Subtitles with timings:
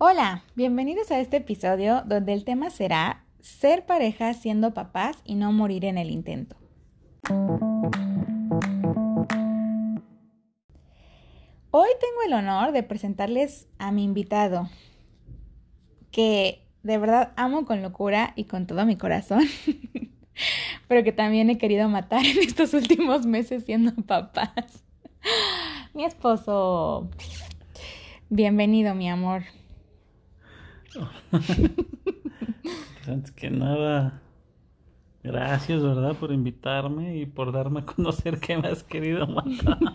[0.00, 5.50] Hola, bienvenidos a este episodio donde el tema será ser pareja siendo papás y no
[5.50, 6.54] morir en el intento.
[11.72, 14.70] Hoy tengo el honor de presentarles a mi invitado,
[16.12, 19.42] que de verdad amo con locura y con todo mi corazón,
[20.86, 24.84] pero que también he querido matar en estos últimos meses siendo papás.
[25.92, 27.10] Mi esposo.
[28.30, 29.42] Bienvenido, mi amor.
[33.06, 34.22] Antes que nada,
[35.22, 36.16] gracias, ¿verdad?
[36.16, 39.78] Por invitarme y por darme a conocer que me has querido matar.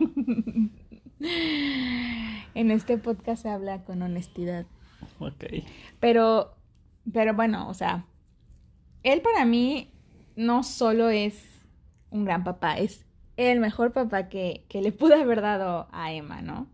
[2.56, 4.66] En este podcast se habla con honestidad.
[5.20, 5.46] Ok.
[6.00, 6.56] Pero,
[7.12, 8.06] pero bueno, o sea,
[9.04, 9.92] él para mí
[10.36, 11.66] no solo es
[12.12, 13.06] un gran papá, es
[13.38, 16.68] el mejor papá que, que le pude haber dado a Emma, ¿no?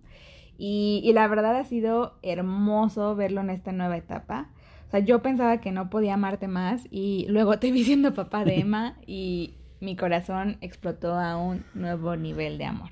[0.62, 4.50] Y, y, la verdad ha sido hermoso verlo en esta nueva etapa.
[4.88, 8.44] O sea, yo pensaba que no podía amarte más y luego te vi siendo papá
[8.44, 12.90] de Emma y mi corazón explotó a un nuevo nivel de amor.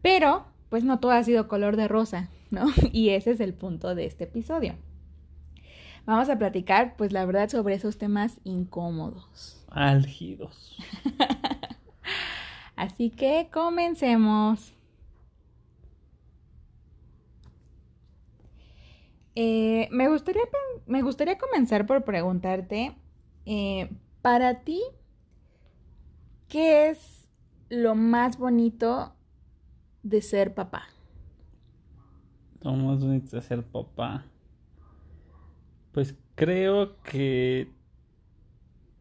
[0.00, 2.64] Pero, pues no todo ha sido color de rosa, ¿no?
[2.92, 4.74] Y ese es el punto de este episodio.
[6.06, 9.62] Vamos a platicar, pues la verdad, sobre esos temas incómodos.
[9.70, 10.76] Álgidos.
[12.76, 14.72] Así que comencemos.
[19.34, 20.42] Eh, me, gustaría,
[20.86, 22.94] me gustaría comenzar por preguntarte,
[23.46, 24.82] eh, para ti,
[26.48, 27.28] ¿qué es
[27.70, 29.14] lo más bonito
[30.02, 30.84] de ser papá?
[32.60, 34.24] Lo más bonito de ser papá.
[35.92, 37.68] Pues creo que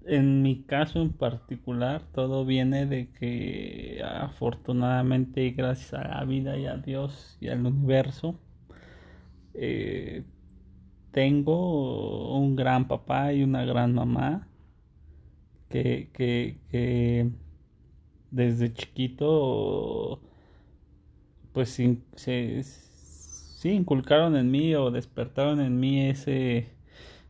[0.05, 6.65] en mi caso en particular todo viene de que afortunadamente gracias a la vida y
[6.65, 8.39] a Dios y al universo
[9.53, 10.23] eh,
[11.11, 14.47] tengo un gran papá y una gran mamá
[15.69, 17.29] que, que,
[18.31, 20.21] desde chiquito
[21.53, 21.69] pues
[22.15, 26.69] se, sí inculcaron en mí o despertaron en mí ese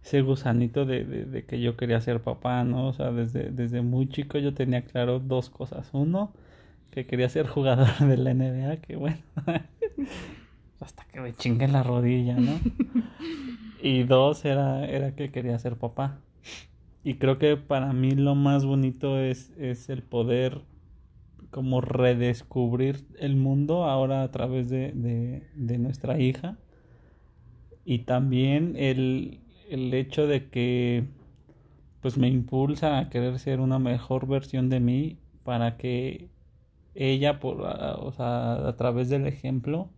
[0.03, 2.87] ese gusanito de, de, que yo quería ser papá, ¿no?
[2.87, 5.89] O sea, desde, desde muy chico yo tenía claro dos cosas.
[5.93, 6.33] Uno,
[6.91, 9.21] que quería ser jugador de la NBA, que bueno,
[10.81, 12.59] hasta que me chingue la rodilla, ¿no?
[13.81, 16.19] y dos, era, era que quería ser papá.
[17.03, 20.61] Y creo que para mí lo más bonito es, es el poder
[21.49, 26.57] como redescubrir el mundo ahora a través de, de, de nuestra hija.
[27.85, 31.05] Y también el, el hecho de que
[32.01, 36.29] pues me impulsa a querer ser una mejor versión de mí para que
[36.95, 39.89] ella por o sea, a través del ejemplo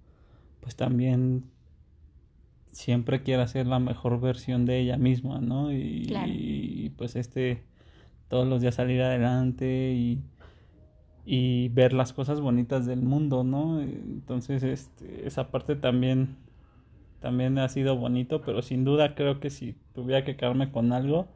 [0.63, 1.45] pues también
[2.71, 5.71] siempre quiera ser la mejor versión de ella misma, ¿no?
[5.71, 7.61] Y, y pues este
[8.29, 10.19] todos los días salir adelante y,
[11.23, 13.79] y ver las cosas bonitas del mundo, ¿no?
[13.79, 16.37] Entonces, este, esa parte también
[17.19, 21.27] también ha sido bonito, pero sin duda creo que si tuviera que quedarme con algo,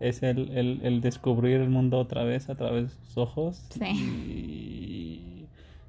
[0.00, 3.88] es el, el, el descubrir el mundo otra vez a través de sus ojos y,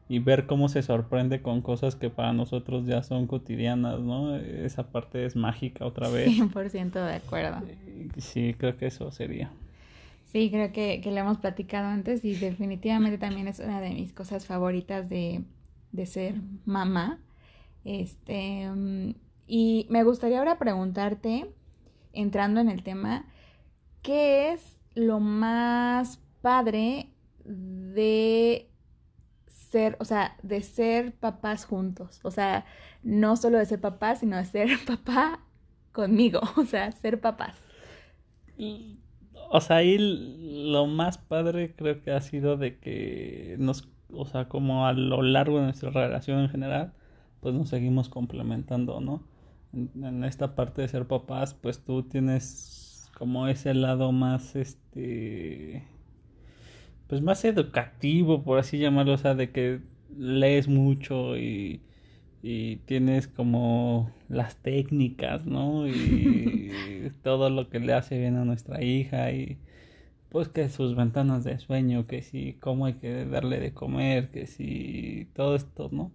[0.09, 4.35] y, ver cómo se sorprende con cosas que para nosotros ya son cotidianas, ¿no?
[4.35, 6.29] Esa parte es mágica otra vez.
[6.29, 7.61] 100% de acuerdo.
[8.17, 9.51] Sí, creo que eso sería.
[10.25, 14.13] Sí, creo que, que lo hemos platicado antes y definitivamente también es una de mis
[14.13, 15.43] cosas favoritas de,
[15.91, 17.19] de ser mamá.
[17.83, 19.15] Este, mm,
[19.47, 21.49] y me gustaría ahora preguntarte,
[22.13, 23.25] entrando en el tema,
[24.01, 27.09] ¿qué es lo más padre
[27.43, 28.68] de
[29.71, 32.19] ser, o sea, de ser papás juntos?
[32.23, 32.65] O sea,
[33.03, 35.39] no solo de ser papás, sino de ser papá
[35.91, 37.57] conmigo, o sea, ser papás.
[39.51, 39.97] O sea, ahí
[40.67, 45.21] lo más padre creo que ha sido de que nos, o sea, como a lo
[45.21, 46.93] largo de nuestra relación en general,
[47.39, 49.23] pues nos seguimos complementando, ¿no?
[49.73, 55.83] en, esta parte de ser papás, pues tú tienes como ese lado más, este,
[57.09, 59.81] pues más educativo, por así llamarlo, o sea, de que
[60.17, 61.81] lees mucho y,
[62.43, 65.87] y tienes como las técnicas, ¿no?
[65.87, 66.71] Y
[67.23, 69.57] todo lo que le hace bien a nuestra hija y
[70.29, 74.47] pues que sus ventanas de sueño, que si cómo hay que darle de comer, que
[74.47, 76.11] si todo esto, ¿no?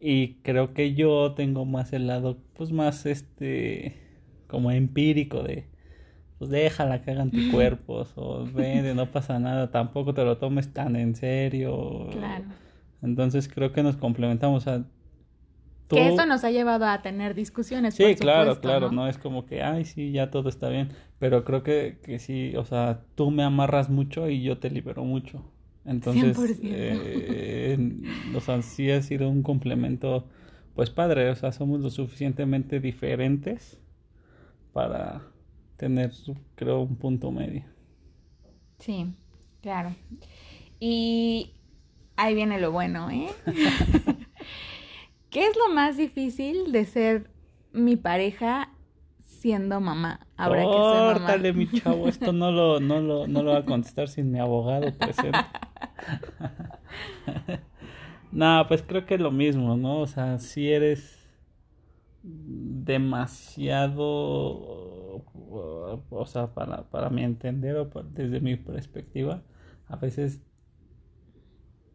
[0.00, 3.96] Y creo que yo tengo más el lado, pues más este,
[4.48, 5.66] como empírico de,
[6.44, 10.96] pues déjala que hagan cuerpo o vende, no pasa nada, tampoco te lo tomes tan
[10.96, 12.08] en serio.
[12.12, 12.44] Claro.
[13.02, 14.66] Entonces creo que nos complementamos.
[14.66, 14.84] O
[15.88, 17.94] Que esto nos ha llevado a tener discusiones.
[17.94, 19.08] Sí, claro, claro, ¿no?
[19.08, 20.88] es como que, ay, sí, ya todo está bien,
[21.18, 25.04] pero creo que, que sí, o sea, tú me amarras mucho y yo te libero
[25.04, 25.44] mucho.
[25.84, 27.78] Entonces, eh,
[28.34, 30.26] o sea, sí ha sido un complemento,
[30.74, 33.78] pues padre, o sea, somos lo suficientemente diferentes
[34.72, 35.33] para
[35.76, 36.12] tener,
[36.54, 37.64] creo, un punto medio.
[38.78, 39.12] Sí,
[39.60, 39.94] claro.
[40.80, 41.52] Y
[42.16, 43.28] ahí viene lo bueno, ¿eh?
[45.30, 47.30] ¿Qué es lo más difícil de ser
[47.72, 48.70] mi pareja
[49.18, 50.20] siendo mamá?
[50.36, 51.52] Ahora que soy mamá.
[51.52, 54.92] mi chavo, esto no lo, no, lo, no lo va a contestar sin mi abogado
[54.92, 55.38] presente.
[58.32, 60.00] no, pues creo que es lo mismo, ¿no?
[60.00, 61.24] O sea, si eres
[62.84, 64.93] demasiado,
[65.34, 69.42] o sea, para, para mi entender o desde mi perspectiva,
[69.88, 70.40] a veces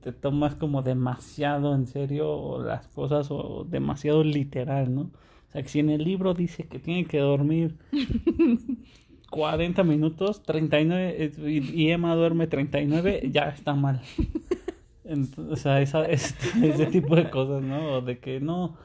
[0.02, 5.02] te tomas como demasiado en serio las cosas o demasiado literal, ¿no?
[5.02, 7.76] O sea, que si en el libro dice que tiene que dormir
[9.30, 14.02] 40 minutos, 39, y, Emma duerme 39, ya está mal.
[15.50, 17.98] o sea, esa, ese tipo de cosas, ¿no?
[17.98, 18.78] O de que no,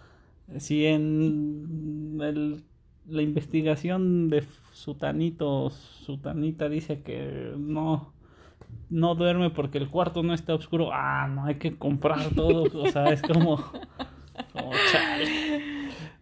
[0.59, 2.65] si en el,
[3.07, 8.13] la investigación de Sutanito, Sutanita dice que no,
[8.91, 10.91] no duerme porque el cuarto no está oscuro.
[10.93, 12.65] Ah, no, hay que comprar todo.
[12.75, 13.57] O sea, es como.
[14.53, 14.73] como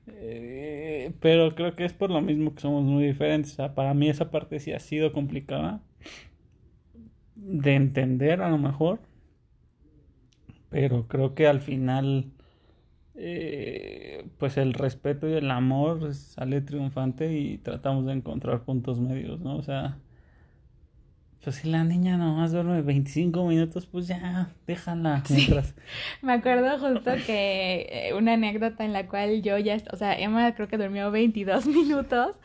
[0.06, 3.52] eh, pero creo que es por lo mismo que somos muy diferentes.
[3.52, 5.82] O sea, para mí esa parte sí ha sido complicada
[7.34, 9.00] de entender a lo mejor.
[10.70, 12.32] Pero creo que al final.
[13.14, 19.40] Eh, pues el respeto y el amor sale triunfante y tratamos de encontrar puntos medios,
[19.40, 19.56] ¿no?
[19.56, 19.98] O sea,
[21.42, 25.24] pues si la niña nomás duerme 25 minutos, pues ya, déjala.
[25.30, 25.74] Mientras...
[26.22, 30.54] Me acuerdo justo que eh, una anécdota en la cual yo ya, o sea, Emma
[30.54, 32.36] creo que durmió 22 minutos.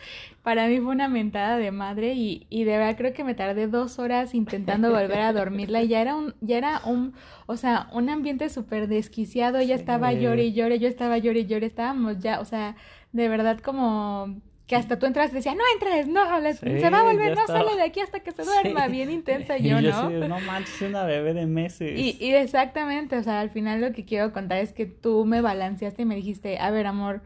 [0.42, 3.68] Para mí fue una mentada de madre y, y de verdad creo que me tardé
[3.68, 7.14] dos horas intentando volver a dormirla y ya era un, ya era un,
[7.46, 9.60] o sea, un ambiente súper desquiciado.
[9.60, 12.76] Ella estaba llore y llore, yo estaba llore y llore, estábamos ya, o sea,
[13.12, 16.22] de verdad como que hasta tú entras y decías, no entres, no,
[16.54, 19.80] se va a volver, no sale de aquí hasta que se duerma, bien intensa yo,
[19.82, 20.10] ¿no?
[20.10, 21.98] no manches, una bebé de meses.
[21.98, 25.40] Y, y exactamente, o sea, al final lo que quiero contar es que tú me
[25.40, 27.22] balanceaste y me dijiste, a ver, amor,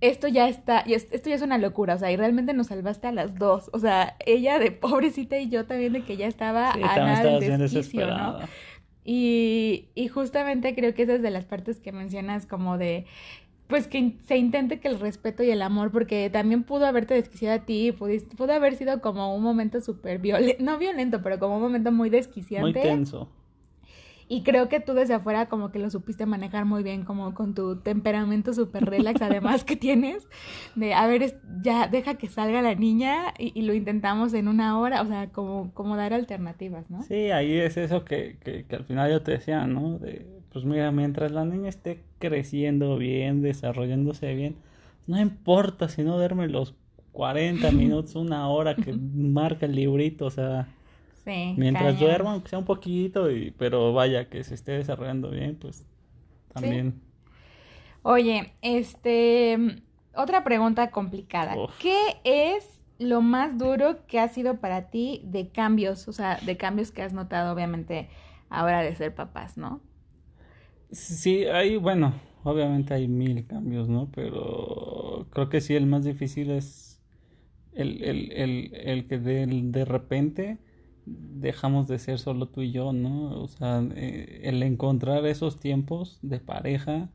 [0.00, 3.12] esto ya está, esto ya es una locura, o sea, y realmente nos salvaste a
[3.12, 6.76] las dos, o sea, ella de pobrecita y yo también de que ya estaba a
[6.76, 8.40] nada del desquicio, ¿no?
[9.04, 13.06] Y, y justamente creo que esa es de las partes que mencionas como de
[13.68, 17.60] pues que se intente que el respeto y el amor, porque también pudo haberte desquiciado
[17.60, 21.56] a ti, pudiste, pudo haber sido como un momento súper violento, no violento, pero como
[21.56, 22.62] un momento muy desquiciante.
[22.62, 23.28] Muy tenso.
[24.30, 27.54] Y creo que tú desde afuera como que lo supiste manejar muy bien, como con
[27.54, 30.28] tu temperamento súper relax, además que tienes,
[30.74, 35.02] de, a ver, ya deja que salga la niña y, lo intentamos en una hora,
[35.02, 37.02] o sea, como, como dar alternativas, ¿no?
[37.02, 39.98] Sí, ahí es eso que, que, que al final yo te decía, ¿no?
[39.98, 44.56] De, pues mira, mientras la niña esté creciendo bien, desarrollándose bien,
[45.06, 46.74] no importa si no duerme los
[47.12, 50.66] 40 minutos, una hora que marca el librito, o sea,
[51.24, 55.54] sí, mientras duerma, aunque sea un poquito, y, pero vaya, que se esté desarrollando bien,
[55.54, 55.86] pues
[56.52, 57.00] también.
[58.02, 59.80] Oye, este,
[60.12, 61.54] otra pregunta complicada.
[61.78, 66.56] ¿Qué es lo más duro que ha sido para ti de cambios, o sea, de
[66.56, 68.08] cambios que has notado, obviamente,
[68.50, 69.80] ahora de ser papás, ¿no?
[70.90, 72.14] Sí, hay, bueno,
[72.44, 74.10] obviamente hay mil cambios, ¿no?
[74.14, 77.00] Pero creo que sí, el más difícil es
[77.74, 80.58] el, el, el, el que de, de repente
[81.06, 83.42] dejamos de ser solo tú y yo, ¿no?
[83.42, 87.10] O sea, eh, el encontrar esos tiempos de pareja,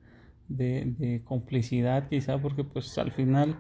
[0.50, 3.58] de, de complicidad quizá, porque pues al final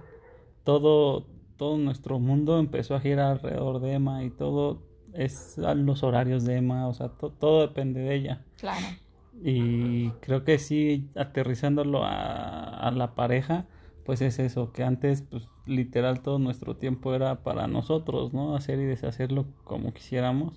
[0.63, 1.27] todo,
[1.57, 6.45] todo nuestro mundo empezó a girar alrededor de Emma y todo es a los horarios
[6.45, 8.45] de Emma, o sea, todo depende de ella.
[8.57, 8.87] Claro.
[9.41, 13.65] Y creo que sí, aterrizándolo a, la pareja,
[14.05, 18.55] pues es eso, que antes, pues literal, todo nuestro tiempo era para nosotros, ¿no?
[18.55, 20.53] Hacer y deshacerlo como quisiéramos.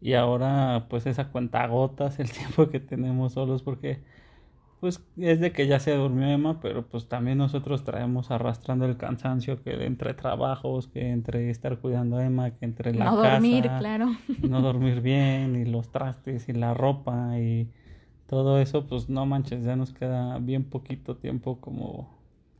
[0.00, 4.00] Y ahora, pues esa cuenta gotas el tiempo que tenemos solos, porque,
[4.80, 8.96] pues es de que ya se durmió Emma, pero pues también nosotros traemos arrastrando el
[8.96, 13.70] cansancio que entre trabajos, que entre estar cuidando a Emma, que entre la no dormir,
[13.78, 14.10] claro.
[14.42, 17.68] No dormir bien, y los trastes, y la ropa, y
[18.30, 22.08] todo eso, pues no manches, ya nos queda bien poquito tiempo como,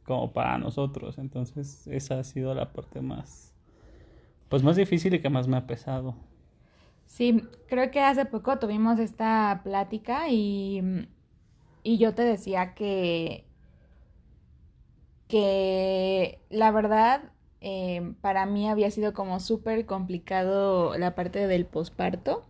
[0.04, 1.18] como para nosotros.
[1.18, 3.54] Entonces, esa ha sido la parte más,
[4.50, 6.16] pues más difícil y que más me ha pesado.
[7.06, 10.82] Sí, creo que hace poco tuvimos esta plática y
[11.84, 13.46] y yo te decía que,
[15.28, 22.49] que la verdad eh, para mí había sido como súper complicado la parte del posparto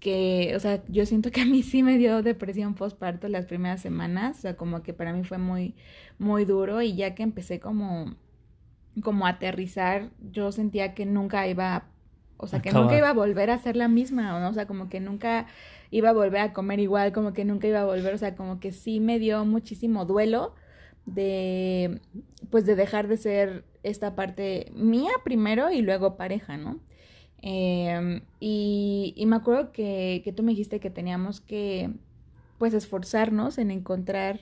[0.00, 3.80] que, o sea, yo siento que a mí sí me dio depresión postparto las primeras
[3.82, 5.74] semanas, o sea, como que para mí fue muy,
[6.18, 8.16] muy duro y ya que empecé como,
[9.02, 11.84] como a aterrizar, yo sentía que nunca iba,
[12.38, 14.48] o sea, que nunca iba a volver a ser la misma, ¿no?
[14.48, 15.46] O sea, como que nunca
[15.90, 18.58] iba a volver a comer igual, como que nunca iba a volver, o sea, como
[18.58, 20.54] que sí me dio muchísimo duelo
[21.04, 22.00] de,
[22.50, 26.80] pues de dejar de ser esta parte mía primero y luego pareja, ¿no?
[27.42, 31.90] Em, y, y, me acuerdo que, que, tú me dijiste que teníamos que,
[32.58, 34.40] pues, esforzarnos en encontrar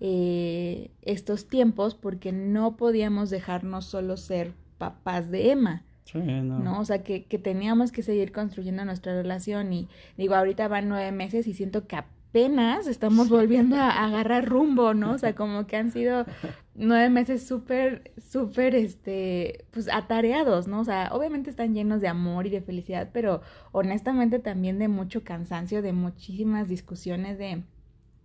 [0.00, 5.84] eh, estos tiempos porque no podíamos dejarnos solo ser papás de Emma.
[6.14, 6.42] no.
[6.42, 6.80] no.
[6.80, 11.10] O sea, que, que teníamos que seguir construyendo nuestra relación y digo, ahorita van nueve
[11.10, 11.96] meses y siento que
[12.28, 15.12] apenas estamos volviendo a agarrar rumbo, ¿no?
[15.12, 16.26] O sea, como que han sido
[16.74, 20.80] nueve meses súper, súper, este, pues atareados, ¿no?
[20.80, 23.40] O sea, obviamente están llenos de amor y de felicidad, pero
[23.72, 27.62] honestamente también de mucho cansancio, de muchísimas discusiones, de,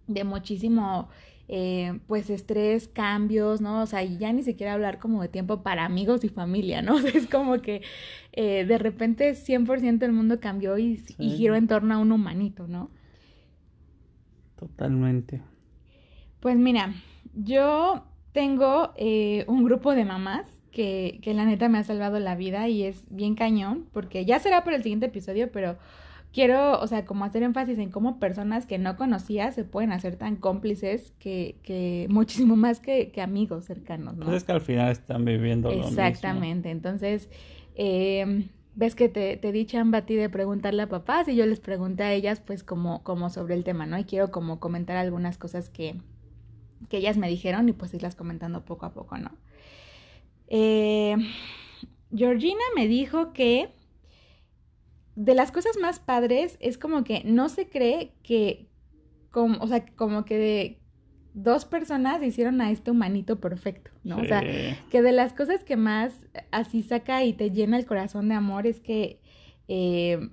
[0.08, 1.08] de muchísimo,
[1.48, 3.82] eh, pues, estrés, cambios, ¿no?
[3.82, 6.98] O sea, ya ni siquiera hablar como de tiempo para amigos y familia, ¿no?
[7.08, 7.82] es como que
[8.34, 12.68] eh, de repente 100% el mundo cambió y, y giró en torno a un humanito,
[12.68, 12.90] ¿no?
[14.68, 15.42] Totalmente.
[16.40, 16.94] Pues mira,
[17.34, 22.36] yo tengo eh, un grupo de mamás que, que la neta me ha salvado la
[22.36, 25.78] vida y es bien cañón, porque ya será por el siguiente episodio, pero
[26.34, 30.16] quiero, o sea, como hacer énfasis en cómo personas que no conocía se pueden hacer
[30.16, 34.26] tan cómplices que, que muchísimo más que, que amigos cercanos, ¿no?
[34.26, 37.30] Pues es que al final están viviendo lo Exactamente, entonces,
[37.76, 41.46] eh, ves que te, te di chamba a ti de preguntarle a papás y yo
[41.46, 43.98] les pregunté a ellas pues como, como sobre el tema, ¿no?
[43.98, 45.96] Y quiero como comentar algunas cosas que,
[46.90, 49.32] que ellas me dijeron y pues irlas comentando poco a poco, ¿no?
[50.48, 51.16] Eh,
[52.16, 53.70] Georgina me dijo que
[55.16, 58.68] de las cosas más padres es como que no se cree que,
[59.32, 60.83] como, o sea, como que de,
[61.34, 64.18] dos personas hicieron a este humanito perfecto, ¿no?
[64.18, 64.44] O sea,
[64.90, 66.14] que de las cosas que más
[66.52, 69.20] así saca y te llena el corazón de amor es que
[69.68, 70.30] eh,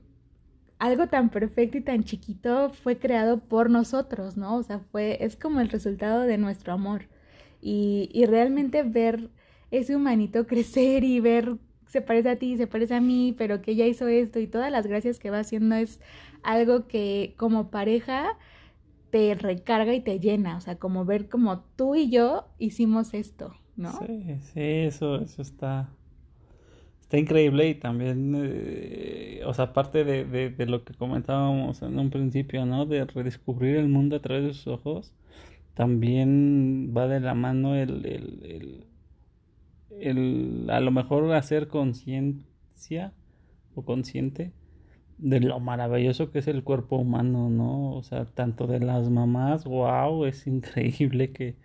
[0.79, 4.57] algo tan perfecto y tan chiquito fue creado por nosotros, ¿no?
[4.57, 7.09] O sea, fue, es como el resultado de nuestro amor.
[7.63, 9.31] Y, y realmente ver
[9.71, 13.73] ese humanito crecer y ver se parece a ti, se parece a mí, pero que
[13.73, 16.01] ella hizo esto y todas las gracias que va haciendo es
[16.45, 18.39] algo que como pareja
[19.11, 23.55] te recarga y te llena, o sea, como ver como tú y yo hicimos esto,
[23.77, 23.93] ¿no?
[24.07, 25.91] Sí, sí, eso, eso está,
[27.03, 32.11] está increíble y también, eh, o sea, aparte de, de, lo que comentábamos en un
[32.11, 32.87] principio, ¿no?
[32.87, 35.13] De redescubrir el mundo a través de sus ojos,
[35.75, 38.87] también va de la mano el, el, el,
[40.01, 43.13] el a lo mejor hacer conciencia
[43.75, 44.53] o consciente
[45.21, 47.93] de lo maravilloso que es el cuerpo humano, ¿no?
[47.95, 51.57] O sea, tanto de las mamás, wow, es increíble que,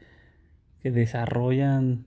[0.81, 2.05] que desarrollan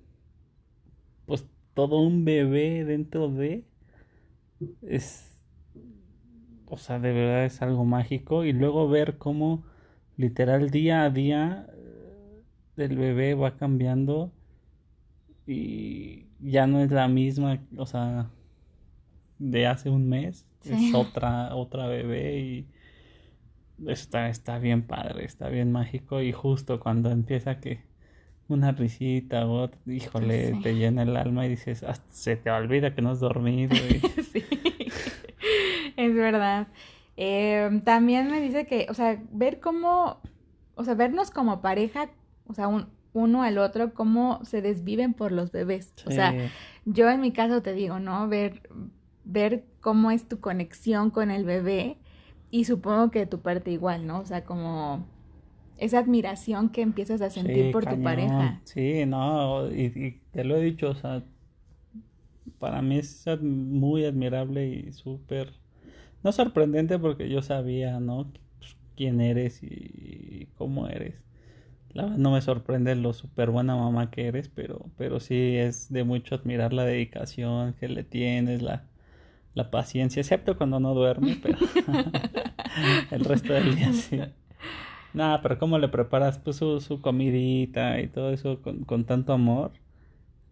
[1.26, 3.64] pues todo un bebé dentro de
[4.82, 5.28] es
[6.66, 9.64] o sea, de verdad es algo mágico y luego ver cómo
[10.16, 12.42] literal día a día eh,
[12.76, 14.32] el bebé va cambiando
[15.46, 18.30] y ya no es la misma, o sea,
[19.38, 22.66] de hace un mes es otra, otra bebé y
[23.86, 27.82] está, está bien padre, está bien mágico y justo cuando empieza que
[28.48, 33.10] una risita o híjole, te llena el alma y dices, se te olvida que no
[33.10, 33.76] has dormido.
[34.32, 34.44] sí,
[35.96, 36.68] es verdad.
[37.16, 40.20] Em, también me dice que, o sea, ver cómo,
[40.76, 42.10] o sea, vernos como pareja,
[42.46, 45.92] o sea, un, uno al otro, cómo se desviven por los bebés.
[46.06, 46.34] O sea,
[46.84, 48.28] yo en mi caso te digo, ¿no?
[48.28, 48.62] Ver,
[49.28, 51.98] ver cómo es tu conexión con el bebé
[52.50, 54.20] y supongo que de tu parte igual, ¿no?
[54.20, 55.06] O sea, como
[55.76, 58.60] esa admiración que empiezas a sentir por tu pareja.
[58.64, 61.22] Sí, no, y, te lo he dicho, o sea,
[62.58, 65.52] para mí es muy admirable y súper,
[66.24, 68.32] no sorprendente porque yo sabía, ¿no?
[68.58, 71.14] Pues, quién eres y cómo eres.
[71.92, 75.92] La verdad no me sorprende lo súper buena mamá que eres, pero, pero sí es
[75.92, 78.87] de mucho admirar la dedicación que le tienes, la,
[79.58, 81.58] la paciencia, excepto cuando no duerme, pero
[83.10, 84.20] el resto del día sí.
[85.12, 89.32] Nada, pero cómo le preparas pues, su, su comidita y todo eso con, con tanto
[89.32, 89.72] amor,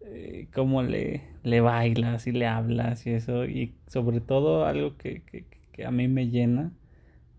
[0.01, 5.23] eh, cómo le, le bailas y le hablas y eso, y sobre todo algo que,
[5.23, 6.73] que, que a mí me llena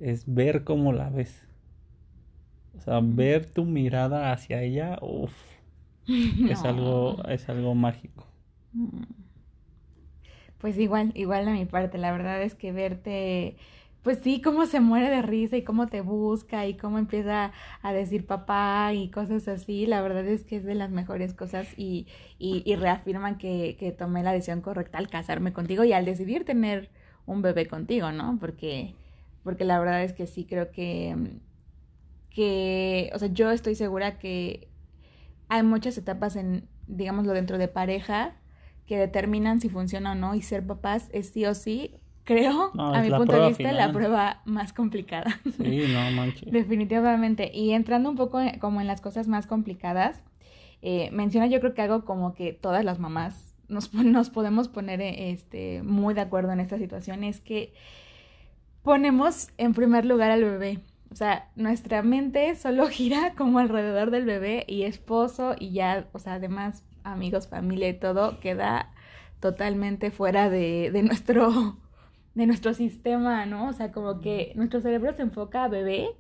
[0.00, 1.46] es ver cómo la ves.
[2.76, 5.32] O sea, ver tu mirada hacia ella, uff,
[6.48, 8.26] es algo, es algo mágico.
[8.72, 9.27] Mm.
[10.60, 13.56] Pues igual, igual de mi parte, la verdad es que verte
[14.02, 17.92] pues sí, cómo se muere de risa y cómo te busca y cómo empieza a
[17.92, 22.06] decir papá y cosas así, la verdad es que es de las mejores cosas y,
[22.38, 26.44] y, y reafirman que, que tomé la decisión correcta al casarme contigo y al decidir
[26.44, 26.90] tener
[27.26, 28.38] un bebé contigo, ¿no?
[28.40, 28.94] Porque,
[29.44, 31.14] porque la verdad es que sí creo que,
[32.30, 34.68] que, o sea, yo estoy segura que
[35.48, 38.36] hay muchas etapas en, digámoslo, dentro de pareja
[38.88, 41.92] que determinan si funciona o no y ser papás es sí o sí
[42.24, 45.40] creo, a mi punto de vista, la prueba más complicada.
[45.56, 46.52] Sí, no manches.
[46.52, 47.50] Definitivamente.
[47.54, 50.22] Y entrando un poco como en las cosas más complicadas,
[50.82, 55.00] eh, menciona yo creo que algo como que todas las mamás nos, nos podemos poner
[55.00, 57.72] eh, este, muy de acuerdo en esta situación, es que
[58.82, 60.80] ponemos en primer lugar al bebé.
[61.10, 66.18] O sea, nuestra mente solo gira como alrededor del bebé y esposo y ya, o
[66.18, 68.92] sea, además amigos, familia y todo queda
[69.40, 71.78] totalmente fuera de, de nuestro
[72.38, 73.68] de nuestro sistema, ¿no?
[73.68, 76.10] O sea, como que nuestro cerebro se enfoca a bebé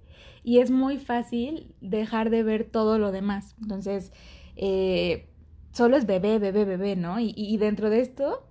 [0.42, 3.54] y es muy fácil dejar de ver todo lo demás.
[3.62, 4.12] Entonces,
[4.56, 5.28] eh,
[5.70, 7.20] solo es bebé, bebé, bebé, ¿no?
[7.20, 8.44] Y, dentro de esto,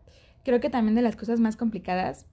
[0.46, 2.26] creo que también de las cosas más complicadas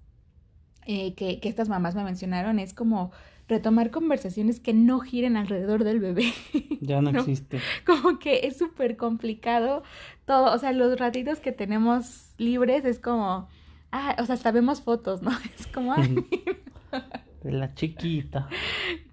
[0.86, 3.10] eh, que, que estas mamás me mencionaron es como
[3.48, 6.32] retomar conversaciones que no giren alrededor del bebé.
[6.80, 7.60] Ya no, existe.
[7.86, 9.84] Como que es súper complicado
[10.26, 13.48] todo, o sea, los ratitos que tenemos libres es como,
[13.90, 15.30] ah, o sea, hasta vemos fotos, ¿no?
[15.58, 15.94] Es como,
[17.42, 18.48] de la chiquita.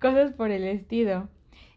[0.02, 1.30] Cosas por el estilo.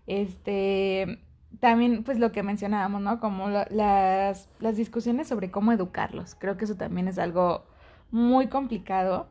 [0.09, 1.21] Este,
[1.61, 3.21] también, pues lo que mencionábamos, ¿no?
[3.21, 6.35] Como las, las discusiones sobre cómo educarlos.
[6.35, 7.67] Creo que eso también es algo
[8.11, 9.29] muy complicado.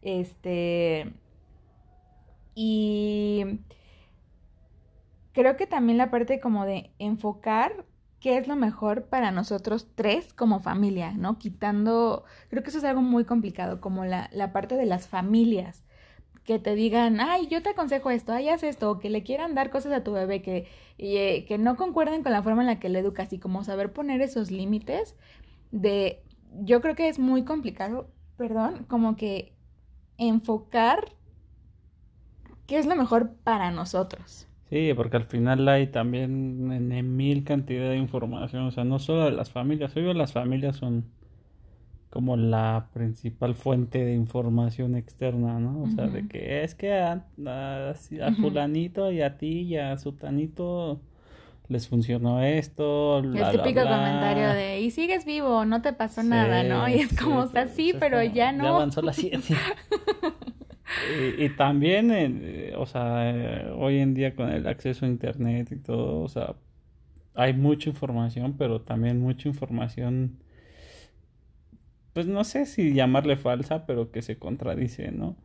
[0.00, 1.12] Este,
[2.54, 3.60] y
[5.32, 7.84] creo que también la parte como de enfocar
[8.20, 11.38] qué es lo mejor para nosotros tres como familia, ¿no?
[11.38, 15.84] Quitando, creo que eso es algo muy complicado, como la, la parte de las familias,
[16.44, 19.54] que te digan, ay, yo te aconsejo esto, ay, haz esto, o que le quieran
[19.54, 22.80] dar cosas a tu bebé que, eh, que no concuerden con la forma en la
[22.80, 25.16] que le educas y como saber poner esos límites
[25.70, 26.22] de,
[26.62, 29.54] yo creo que es muy complicado, perdón, como que
[30.18, 31.12] enfocar
[32.66, 34.46] qué es lo mejor para nosotros.
[34.70, 39.26] Sí, porque al final hay también en, mil cantidad de información, o sea, no solo
[39.26, 41.04] de las familias, hoy las familias son
[42.10, 45.82] como la principal fuente de información externa, ¿no?
[45.82, 47.24] O sea, de que es que a,
[48.40, 51.00] fulanito y a ti y a sutanito
[51.68, 53.18] les funcionó esto.
[53.18, 56.88] El típico comentario de, y sigues vivo, no te pasó nada, ¿no?
[56.88, 58.64] Y es como, o sea, sí, pero ya no.
[58.64, 59.58] Ya avanzó la ciencia.
[61.38, 65.76] Y, también, eh, o sea, eh, hoy en día con el acceso a Internet y
[65.76, 66.54] todo, o sea,
[67.34, 70.38] hay mucha información, pero también mucha información,
[72.12, 75.36] pues no sé si llamarle falsa, pero que se contradice, ¿no?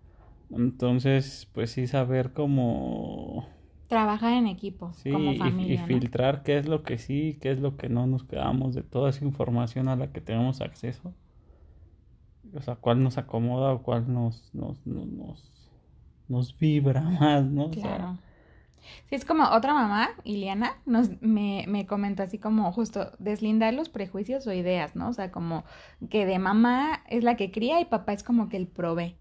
[0.52, 3.48] Entonces, pues sí saber cómo...
[3.88, 7.76] Trabajar en equipo, como familia, y, filtrar qué es lo que sí, qué es lo
[7.76, 11.13] que no nos quedamos de toda esa información a la que tenemos acceso
[12.55, 15.51] o sea, cuál nos acomoda o cuál nos, nos, nos,
[16.27, 17.71] nos vibra más, ¿no?
[17.71, 18.17] Claro.
[19.09, 23.89] Sí, es como otra mamá, Iliana, nos, me, me comentó así como justo deslindar los
[23.89, 25.09] prejuicios o ideas, ¿no?
[25.09, 25.63] O sea, como
[26.09, 29.17] que de mamá es la que cría y papá es como que el provee,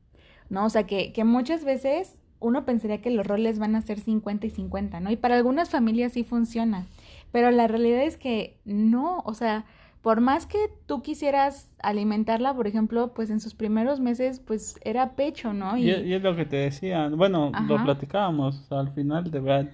[0.48, 0.64] ¿no?
[0.64, 4.46] O sea, que, que muchas veces uno pensaría que los roles van a ser 50
[4.46, 5.10] y 50, ¿no?
[5.10, 6.86] Y para algunas familias sí funciona,
[7.32, 9.66] pero la realidad es que no, o sea,
[10.02, 15.16] por más que tú quisieras alimentarla, por ejemplo, pues en sus primeros meses, pues era
[15.16, 15.76] pecho, ¿no?
[15.76, 19.72] Y, es lo que te decía, bueno, lo platicábamos, al final de verdad,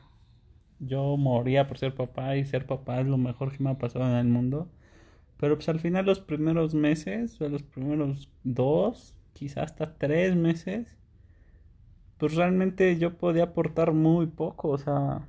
[0.80, 4.06] yo moría por ser papá y ser papá es lo mejor que me ha pasado
[4.06, 4.68] en el mundo,
[5.36, 10.96] pero pues al final los primeros meses, o los primeros dos, quizás hasta tres meses,
[12.18, 15.26] pues realmente yo podía aportar muy poco, o sea,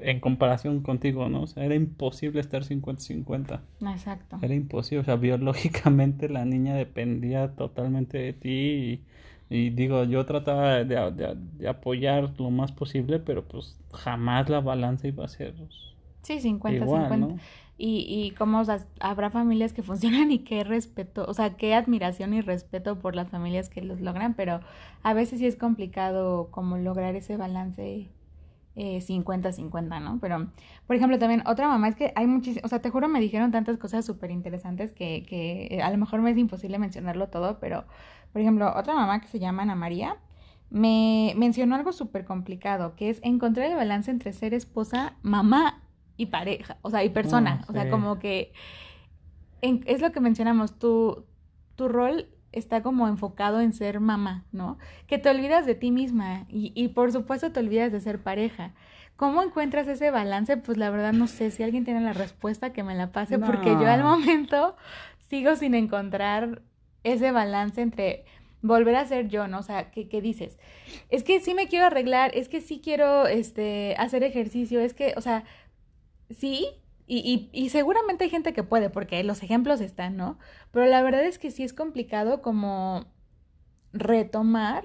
[0.00, 1.42] en comparación contigo, ¿no?
[1.42, 3.60] O sea, era imposible estar 50-50.
[3.92, 4.38] Exacto.
[4.40, 9.02] Era imposible, o sea, biológicamente la niña dependía totalmente de ti
[9.50, 15.24] y, digo, yo trataba de, apoyar lo más posible, pero pues jamás la balanza iba
[15.24, 15.54] a ser...
[16.22, 17.38] Sí, 50-50.
[17.78, 21.74] Y, y como, o sea, habrá familias que funcionan y qué respeto, o sea, qué
[21.74, 24.60] admiración y respeto por las familias que los logran, pero
[25.02, 28.08] a veces sí es complicado como lograr ese balance
[28.76, 30.18] 50-50, eh, ¿no?
[30.20, 30.48] Pero,
[30.86, 33.50] por ejemplo, también otra mamá es que hay muchísimas, o sea, te juro, me dijeron
[33.50, 37.84] tantas cosas súper interesantes que, que a lo mejor me es imposible mencionarlo todo, pero,
[38.32, 40.16] por ejemplo, otra mamá que se llama Ana María,
[40.70, 45.82] me mencionó algo súper complicado, que es encontrar el balance entre ser esposa, mamá
[46.16, 47.58] y pareja, o sea, y persona.
[47.62, 48.52] Ah, O sea, como que
[49.60, 51.24] en- es lo que mencionamos, tu,
[51.76, 54.78] tu rol está como enfocado en ser mamá, ¿no?
[55.06, 58.72] Que te olvidas de ti misma y, y por supuesto te olvidas de ser pareja.
[59.16, 60.56] ¿Cómo encuentras ese balance?
[60.56, 63.70] Pues la verdad no sé, si alguien tiene la respuesta que me la pase, porque
[63.70, 64.76] yo al momento
[65.28, 66.62] sigo sin encontrar
[67.04, 68.24] ese balance entre
[68.62, 69.58] volver a ser yo, ¿no?
[69.58, 70.58] O sea, ¿qué, qué dices?
[71.10, 75.14] Es que sí me quiero arreglar, es que sí quiero este, hacer ejercicio, es que,
[75.16, 75.44] o sea,
[76.30, 76.66] sí,
[77.06, 80.38] y, y, y seguramente hay gente que puede, porque los ejemplos están, ¿no?
[80.70, 83.06] Pero la verdad es que sí es complicado como
[83.92, 84.84] retomar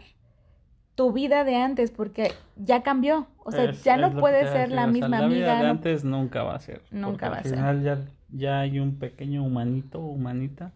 [0.96, 4.72] tu vida de antes, porque ya cambió, o sea, Es- ya es no puede ser
[4.72, 6.82] la o sea, misma la vida amiga, de antes nunca va a ser.
[6.92, 7.58] Nunca va a al ser.
[7.58, 10.74] final ya, ya hay un pequeño humanito o humanita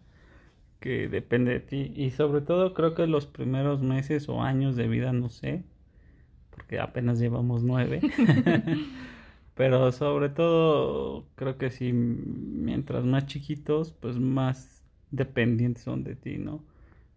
[0.79, 1.93] que depende de ti.
[1.95, 5.63] Y sobre todo creo que los primeros meses o años de vida, no sé,
[6.51, 8.01] porque apenas llevamos nueve.
[9.55, 16.37] Pero sobre todo creo que sí, mientras más chiquitos, pues más dependientes son de ti,
[16.37, 16.63] ¿no?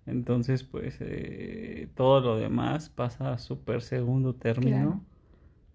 [0.07, 4.95] Entonces, pues eh, todo lo demás pasa a súper segundo término.
[4.95, 5.05] Claro.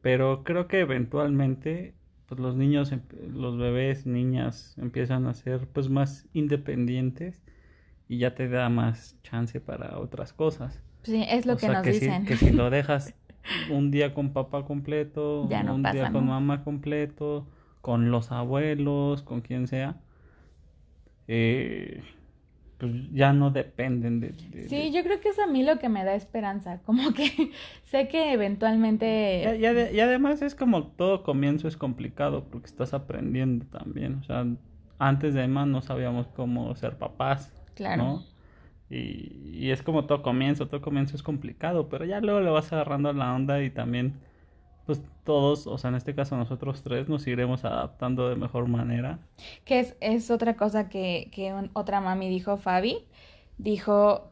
[0.01, 1.95] Pero creo que eventualmente,
[2.27, 7.41] pues los niños, em- los bebés, niñas empiezan a ser pues más independientes
[8.09, 10.81] y ya te da más chance para otras cosas.
[11.03, 12.23] Sí, es lo O que sea, nos que dicen.
[12.23, 13.15] Si, que si lo dejas
[13.69, 16.31] un día con papá completo, Ya no un día con ¿no?
[16.33, 17.45] mamá completo,
[17.81, 19.97] con los abuelos, con quien sea,
[21.27, 22.01] eh,
[22.77, 24.29] pues ya no dependen de...
[24.29, 27.13] de- Sí, de- yo creo que es a mí lo que me da esperanza, como
[27.13, 27.51] que
[27.83, 29.57] sé que Y, eventualmente...
[29.59, 34.15] y ade- y además es como todo comienzo es complicado porque estás aprendiendo también.
[34.15, 34.45] O sea,
[34.97, 38.03] antes de Emma no sabíamos cómo ser papás, Claro.
[38.03, 38.23] ¿no?
[38.89, 42.71] Y, y es como todo comienzo, todo comienzo es complicado, pero ya luego le vas
[42.73, 44.15] agarrando la onda y también,
[44.85, 49.19] pues todos, o sea, en este caso nosotros tres nos iremos adaptando de mejor manera.
[49.65, 52.97] Que es, es otra cosa que, que un- otra mami dijo, Fabi,
[53.57, 54.31] dijo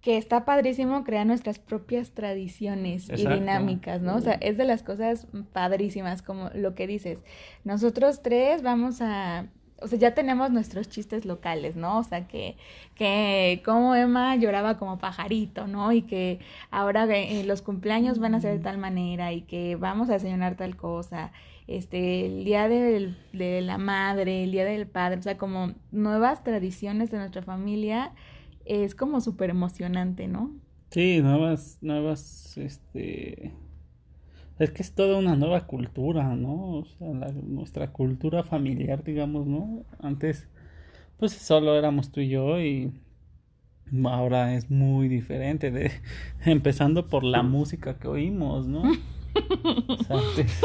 [0.00, 4.16] que está padrísimo crear nuestras propias tradiciones y dinámicas, ¿no?
[4.16, 7.22] O sea, es de las cosas padrísimas, como lo que dices.
[7.64, 9.46] Nosotros tres vamos a,
[9.84, 11.98] o sea, ya tenemos nuestros chistes locales, ¿no?
[11.98, 12.56] O sea, que,
[12.94, 15.92] que como Emma lloraba como pajarito, ¿no?
[15.92, 20.08] Y que ahora eh, los cumpleaños van a ser de tal manera y que vamos
[20.08, 21.32] a desayunar tal cosa
[21.66, 27.10] este, el día de la madre, el día del padre, o sea, como nuevas tradiciones
[27.10, 28.12] de nuestra familia,
[28.64, 30.52] es como súper emocionante, ¿no?
[30.90, 33.52] Sí, nuevas, nuevas, este...
[34.58, 36.54] Es que es toda una nueva cultura, ¿no?
[36.78, 39.82] O sea, la- nuestra cultura familiar, digamos, ¿no?
[40.00, 40.46] Antes,
[41.18, 42.92] pues solo éramos tú y yo y
[44.04, 45.90] ahora es muy diferente, de,
[46.44, 48.82] empezando por la música que oímos, ¿no?
[49.88, 50.60] O sea, antes,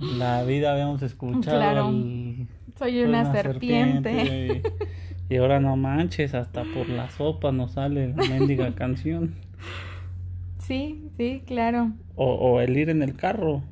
[0.00, 1.86] en la vida habíamos escuchado Claro.
[1.88, 4.62] al- Soy una, serpiente.
[5.28, 9.34] y, y ahora no manches, hasta por la sopa nos sale la mendiga canción.
[10.66, 11.92] Sí, sí, claro.
[12.16, 13.62] O, o el ir en el carro.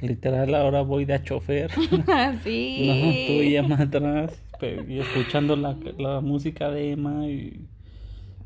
[0.00, 1.72] Literal, ahora voy de a chofer.
[2.44, 2.52] sí.
[2.76, 4.42] No, tú y Emma atrás.
[4.88, 7.26] Y escuchando la, la música de Emma.
[7.28, 7.68] Y,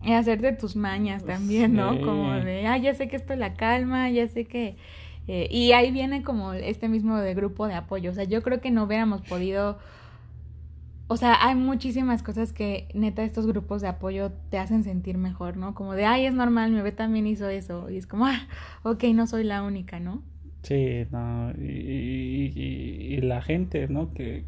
[0.03, 2.01] Y hacerte tus mañas también, ¿no?
[2.01, 2.01] Sí.
[2.01, 4.77] Como de, ah, ya sé que esto la calma, ya sé que...
[5.27, 8.11] eh, y ahí viene como este mismo de grupo de apoyo.
[8.11, 9.79] O sea, yo creo que no hubiéramos podido...
[11.13, 15.57] O sea, hay muchísimas cosas que neta estos grupos de apoyo te hacen sentir mejor,
[15.57, 15.75] ¿no?
[15.75, 17.91] Como de, ay, es normal, mi bebé también hizo eso.
[17.91, 18.49] Y es como, ah,
[18.85, 20.23] ok, no soy la única, ¿no?
[20.63, 21.53] sí, no.
[21.53, 24.13] Y, y- y- y la gente, ¿no?
[24.15, 24.45] Que,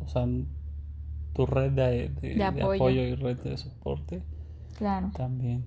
[0.00, 0.26] o sea,
[1.34, 2.62] tu red de, de- De de apoyo.
[2.62, 4.22] apoyo y red de soporte
[4.78, 5.12] Claro.
[5.12, 5.64] también.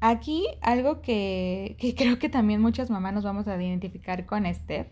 [0.00, 4.88] Aquí algo que, que creo que también muchas mamás nos vamos a identificar con Steph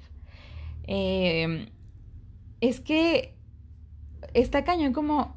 [0.85, 1.73] eh,
[2.61, 3.40] es que
[4.35, 5.35] está cañón como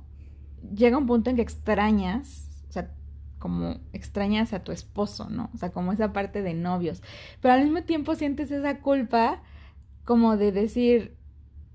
[0.75, 2.91] llega un punto en que extrañas, o sea,
[3.39, 5.49] como extrañas a tu esposo, ¿no?
[5.53, 7.01] O sea, como esa parte de novios,
[7.41, 9.41] pero al mismo tiempo sientes esa culpa
[10.05, 11.15] como de decir,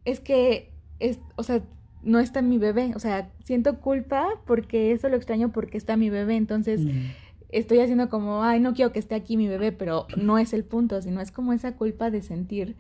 [0.05, 1.63] es que, es, o sea,
[2.03, 6.11] no está mi bebé, o sea, siento culpa porque eso lo extraño porque está mi
[6.11, 7.11] bebé, entonces Mm.
[7.51, 10.65] estoy haciendo como, ay, no quiero que esté aquí mi bebé, pero no es el
[10.65, 12.77] punto, sino es como esa culpa de sentir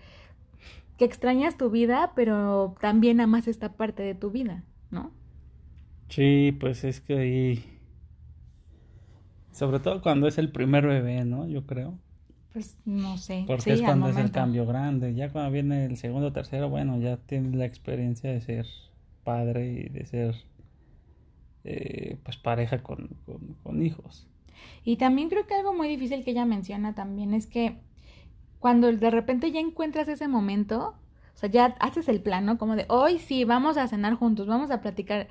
[0.99, 5.13] que extrañas tu vida, pero también amas esta parte de tu vida, ¿no?
[6.09, 7.65] Sí, pues es que ahí.
[9.53, 11.47] Sobre todo cuando es el primer bebé, ¿no?
[11.47, 11.99] Yo creo.
[12.53, 13.45] Pues no sé.
[13.47, 15.15] Porque sí, es cuando es el cambio grande.
[15.15, 18.67] Ya cuando viene el segundo o tercero, bueno, ya tienes la experiencia de ser
[19.23, 20.35] padre y de ser
[21.65, 24.27] eh, pues pareja con, con, con hijos.
[24.85, 27.77] Y también creo que algo muy difícil que ella menciona también es que
[28.61, 30.94] cuando de repente ya encuentras ese momento,
[31.35, 34.71] o sea, ya haces el plano como de, hoy sí, vamos a cenar juntos, vamos
[34.71, 35.29] a platicar,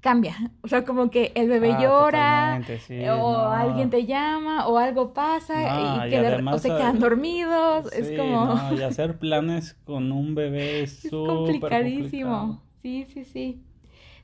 [0.00, 0.36] cambia.
[0.62, 3.50] O sea, como que el bebé Ah, llora, sí, o no.
[3.52, 6.02] alguien te llama, o algo pasa, No, y
[6.50, 7.92] o se quedan dormidos.
[7.92, 8.54] es como...
[8.54, 11.80] no, y hacer planes con un bebé es Es complicadísimo.
[11.80, 12.62] complicado.
[12.82, 13.64] Sí, sí, sí.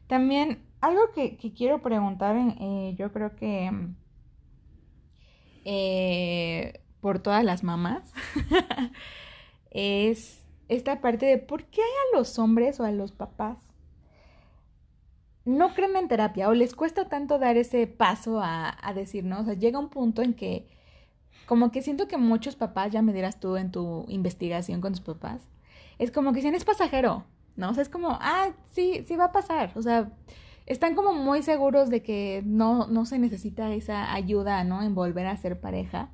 [0.08, 3.70] También, algo que, que quiero preguntar, eh, yo creo que
[5.64, 6.72] eh,
[7.08, 8.02] por todas las mamás,
[9.70, 13.56] es esta parte de por qué a los hombres o a los papás
[15.46, 19.40] no creen en terapia o les cuesta tanto dar ese paso a, a decir, ¿no?
[19.40, 20.68] O sea, llega un punto en que
[21.46, 25.00] como que siento que muchos papás, ya me dirás tú en tu investigación con tus
[25.00, 25.40] papás,
[25.98, 27.24] es como que dicen, es pasajero,
[27.56, 27.70] ¿no?
[27.70, 29.72] O sea, es como, ah, sí, sí va a pasar.
[29.76, 30.12] O sea,
[30.66, 34.82] están como muy seguros de que no, no se necesita esa ayuda, ¿no?
[34.82, 36.10] En volver a ser pareja.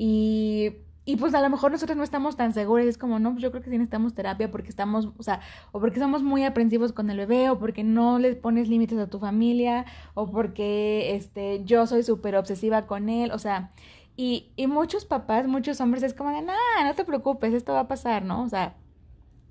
[0.00, 2.86] Y, y pues a lo mejor nosotros no estamos tan seguros.
[2.86, 5.40] Es como, no, pues yo creo que sí necesitamos terapia porque estamos, o sea,
[5.72, 9.08] o porque somos muy aprensivos con el bebé, o porque no le pones límites a
[9.08, 13.32] tu familia, o porque este, yo soy súper obsesiva con él.
[13.32, 13.70] O sea,
[14.16, 17.80] y, y muchos papás, muchos hombres es como de, nah, no te preocupes, esto va
[17.80, 18.44] a pasar, ¿no?
[18.44, 18.76] O sea,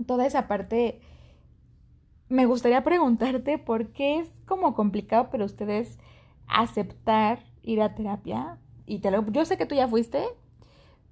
[0.05, 1.01] toda esa parte,
[2.29, 5.97] me gustaría preguntarte por qué es como complicado para ustedes
[6.47, 8.59] aceptar ir a terapia.
[8.87, 10.23] Y te lo, yo sé que tú ya fuiste,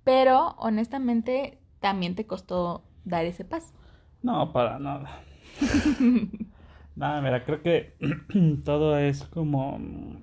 [0.03, 3.73] pero honestamente también te costó dar ese paso.
[4.21, 5.23] No, para nada.
[6.95, 7.97] Nada, mira, creo que
[8.65, 10.17] todo es como mm,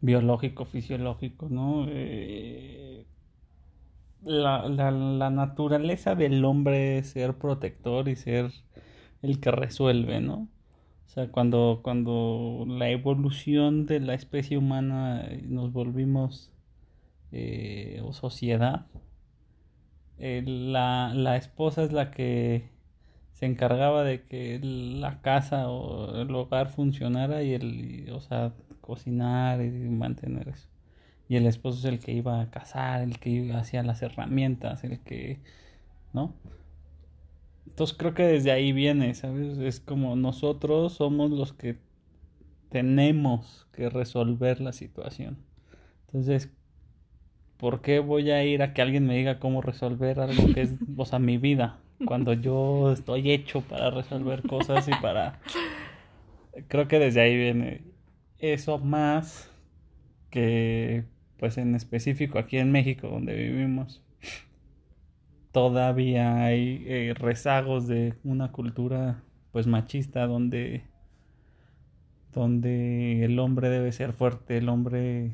[0.00, 1.86] biológico, fisiológico, ¿no?
[1.88, 3.06] Eh,
[4.22, 8.50] la, la, la naturaleza del hombre es ser protector y ser
[9.22, 10.48] el que resuelve, ¿no?
[11.10, 16.52] O sea, cuando, cuando la evolución de la especie humana eh, nos volvimos
[17.32, 18.86] eh, o sociedad,
[20.18, 22.70] eh, la, la esposa es la que
[23.32, 28.52] se encargaba de que la casa o el hogar funcionara y el, y, o sea,
[28.80, 30.68] cocinar y mantener eso.
[31.28, 34.84] Y el esposo es el que iba a cazar, el que iba hacia las herramientas,
[34.84, 35.40] el que,
[36.12, 36.34] ¿no?
[37.70, 39.56] Entonces creo que desde ahí viene, ¿sabes?
[39.58, 41.78] Es como nosotros somos los que
[42.68, 45.38] tenemos que resolver la situación.
[46.06, 46.50] Entonces,
[47.56, 50.74] ¿por qué voy a ir a que alguien me diga cómo resolver algo que es,
[50.96, 51.78] o sea, mi vida?
[52.04, 55.40] Cuando yo estoy hecho para resolver cosas y para...
[56.68, 57.82] Creo que desde ahí viene
[58.38, 59.50] eso más
[60.30, 61.04] que,
[61.38, 64.02] pues en específico aquí en México, donde vivimos,
[65.52, 70.84] todavía hay eh, rezagos de una cultura, pues machista, donde,
[72.32, 75.32] donde el hombre debe ser fuerte, el hombre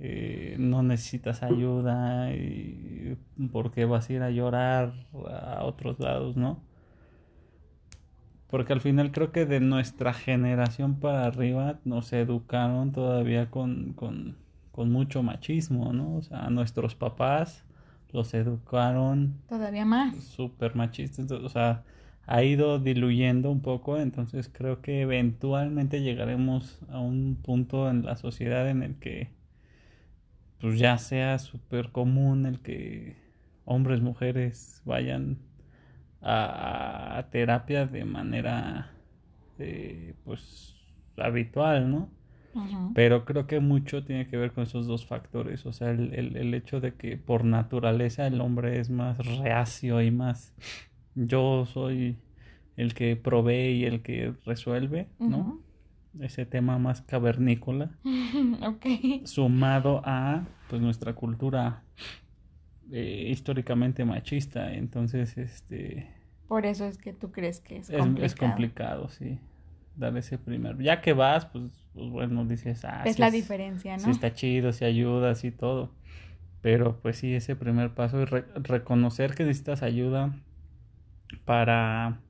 [0.00, 3.16] eh, no necesitas ayuda y
[3.52, 4.92] porque vas a ir a llorar
[5.30, 6.60] a otros lados, ¿no?
[8.48, 14.36] Porque al final creo que de nuestra generación para arriba nos educaron todavía con, con,
[14.72, 16.16] con mucho machismo, ¿no?
[16.16, 17.63] O sea, nuestros papás
[18.14, 20.14] los educaron Todavía más.
[20.16, 21.84] súper machistas, o sea,
[22.26, 28.16] ha ido diluyendo un poco, entonces creo que eventualmente llegaremos a un punto en la
[28.16, 29.30] sociedad en el que
[30.60, 33.16] pues ya sea súper común el que
[33.64, 35.38] hombres, mujeres vayan
[36.22, 38.90] a, a terapia de manera
[39.58, 40.74] eh, pues
[41.16, 42.10] habitual, ¿no?
[42.94, 46.36] Pero creo que mucho tiene que ver con esos dos factores, o sea, el, el,
[46.36, 50.54] el hecho de que por naturaleza el hombre es más reacio y más
[51.14, 52.16] yo soy
[52.76, 55.60] el que provee y el que resuelve, ¿no?
[56.20, 57.90] Ese tema más cavernícola
[58.62, 58.86] ok.
[59.24, 61.82] sumado a pues nuestra cultura
[62.92, 66.06] eh, históricamente machista entonces este
[66.48, 68.26] Por eso es que tú crees que es es, complicado.
[68.26, 69.38] es complicado sí
[69.96, 73.30] dar ese primer ya que vas pues, pues bueno dices ah Es sí la es-
[73.30, 74.10] diferencia, sí ¿no?
[74.10, 75.90] está chido si ayudas y todo
[76.62, 80.34] pero pues sí ese primer paso es re- reconocer que necesitas ayuda
[81.44, 82.20] para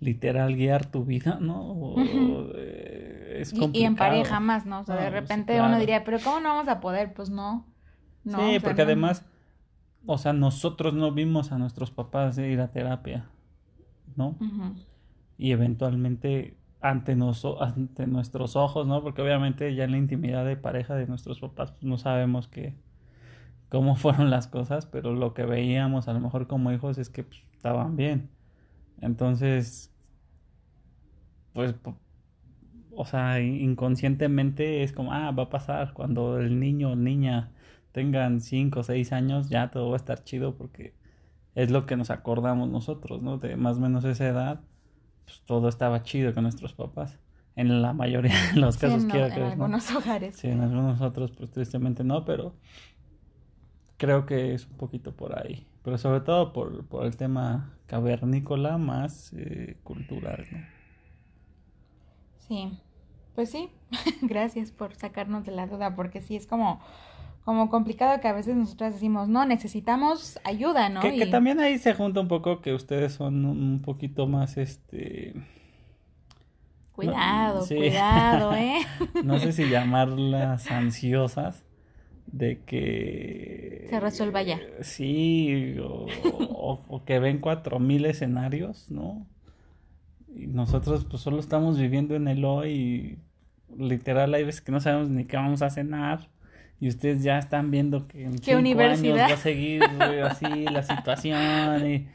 [0.00, 3.96] literal guiar tu vida no O, eh, es Y, y en complicado.
[3.96, 4.80] pareja más, ¿no?
[4.80, 5.68] O sea, de No, sí, repente claro.
[5.68, 7.12] uno diría, pero ¿cómo no vamos a poder?
[7.14, 7.64] Pues no.
[8.24, 8.82] No, sí, sea, porque no.
[8.82, 9.24] además,
[10.06, 13.30] o sea, nosotros no vimos a nuestros papás ir a terapia,
[14.16, 14.36] ¿no?
[15.38, 16.56] Y eventualmente
[16.90, 19.02] ante, nuestros ojos, ¿no?
[19.02, 22.74] Porque obviamente ya en la intimidad de pareja de nuestros papás pues, no sabemos qué,
[23.68, 27.24] cómo fueron las cosas, pero lo que veíamos a lo mejor como hijos es que
[27.24, 28.30] pues, estaban bien.
[29.00, 29.92] Entonces,
[31.52, 31.74] pues,
[32.92, 37.52] o sea, inconscientemente es como, ah, va a pasar cuando el niño o niña
[37.92, 40.94] tengan 5 o 6 años, ya todo va a estar chido porque
[41.54, 43.38] es lo que nos acordamos nosotros, ¿no?
[43.38, 44.60] De más o menos esa edad,
[45.26, 47.18] pues todo estaba chido con nuestros papás.
[47.56, 50.36] En la mayoría de los casos, sí, En algunos hogares.
[50.36, 52.54] Sí, en algunos otros, pues tristemente no, pero
[53.98, 55.66] creo que es un poquito por ahí.
[55.82, 60.58] Pero sobre todo por, por el tema cavernícola más eh, cultural, ¿no?
[62.38, 62.78] Sí,
[63.34, 63.70] pues sí,
[64.22, 66.80] gracias por sacarnos de la duda, porque sí es como,
[67.46, 71.00] como complicado que a veces nosotras decimos, no, necesitamos ayuda, ¿no?
[71.00, 75.32] Que, también ahí se junta un poco que ustedes son un poquito más, este...
[76.90, 78.80] Cuidado, cuidado, ¿eh?
[79.22, 81.64] no sé si llamarlas ansiosas
[82.26, 83.86] de que...
[83.90, 84.58] Se resuelva ya.
[84.80, 86.08] Sí, o,
[86.88, 89.24] o que ven cuatro mil escenarios, ¿no?
[90.34, 93.18] Y nosotros pues solo estamos viviendo en el hoy y
[93.78, 96.28] literal hay veces que no sabemos ni qué vamos a cenar
[96.80, 99.16] y ustedes ya están viendo que en ¿Qué universidad?
[99.16, 99.82] años va a seguir
[100.24, 102.08] así la situación y...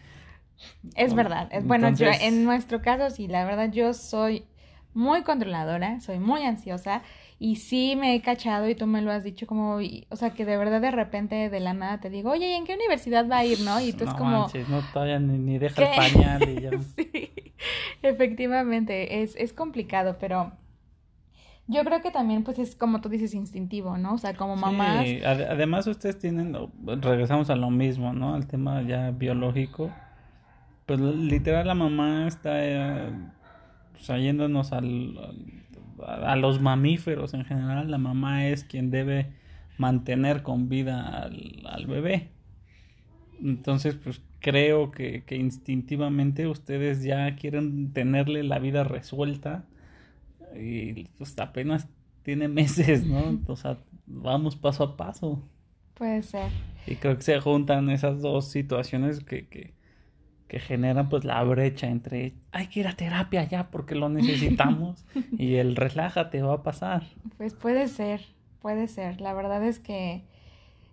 [0.95, 4.45] Es verdad, es bueno, yo en nuestro caso sí, la verdad yo soy
[4.93, 7.01] muy controladora, soy muy ansiosa
[7.39, 10.45] y sí me he cachado y tú me lo has dicho como, o sea, que
[10.45, 13.39] de verdad de repente de la nada te digo, oye, ¿y en qué universidad va
[13.39, 13.81] a ir, no?
[13.81, 14.41] Y tú es como...
[14.41, 16.71] Manches, no, todavía ni, deja el pañal y ya.
[16.95, 17.31] sí,
[18.03, 20.51] efectivamente, es, es complicado, pero
[21.71, 24.13] yo creo que también, pues, es como tú dices, instintivo, ¿no?
[24.13, 25.05] O sea, como mamás...
[25.05, 26.55] Sí, además ustedes tienen,
[26.85, 28.35] regresamos a lo mismo, ¿no?
[28.35, 29.89] Al tema ya biológico.
[30.85, 33.11] Pues literal la mamá está eh,
[33.93, 35.15] pues, yéndonos al
[36.05, 39.27] a los mamíferos en general, la mamá es quien debe
[39.77, 41.23] mantener con vida
[41.63, 42.29] al, bebé.
[43.41, 49.65] Entonces, pues creo que, que, instintivamente ustedes ya quieren tenerle la vida resuelta
[50.55, 51.87] y pues apenas
[52.23, 53.39] tiene meses, ¿no?
[53.47, 55.41] O sea, vamos paso a paso.
[55.93, 56.51] Puede ser.
[56.87, 59.73] Y creo que se juntan esas dos situaciones que, que,
[60.47, 65.05] que generan pues la brecha entre hay que ir a terapia ya porque lo necesitamos
[65.37, 67.03] y el relájate va a pasar.
[67.37, 68.25] Pues puede ser,
[68.61, 69.21] puede ser.
[69.21, 70.23] La verdad es que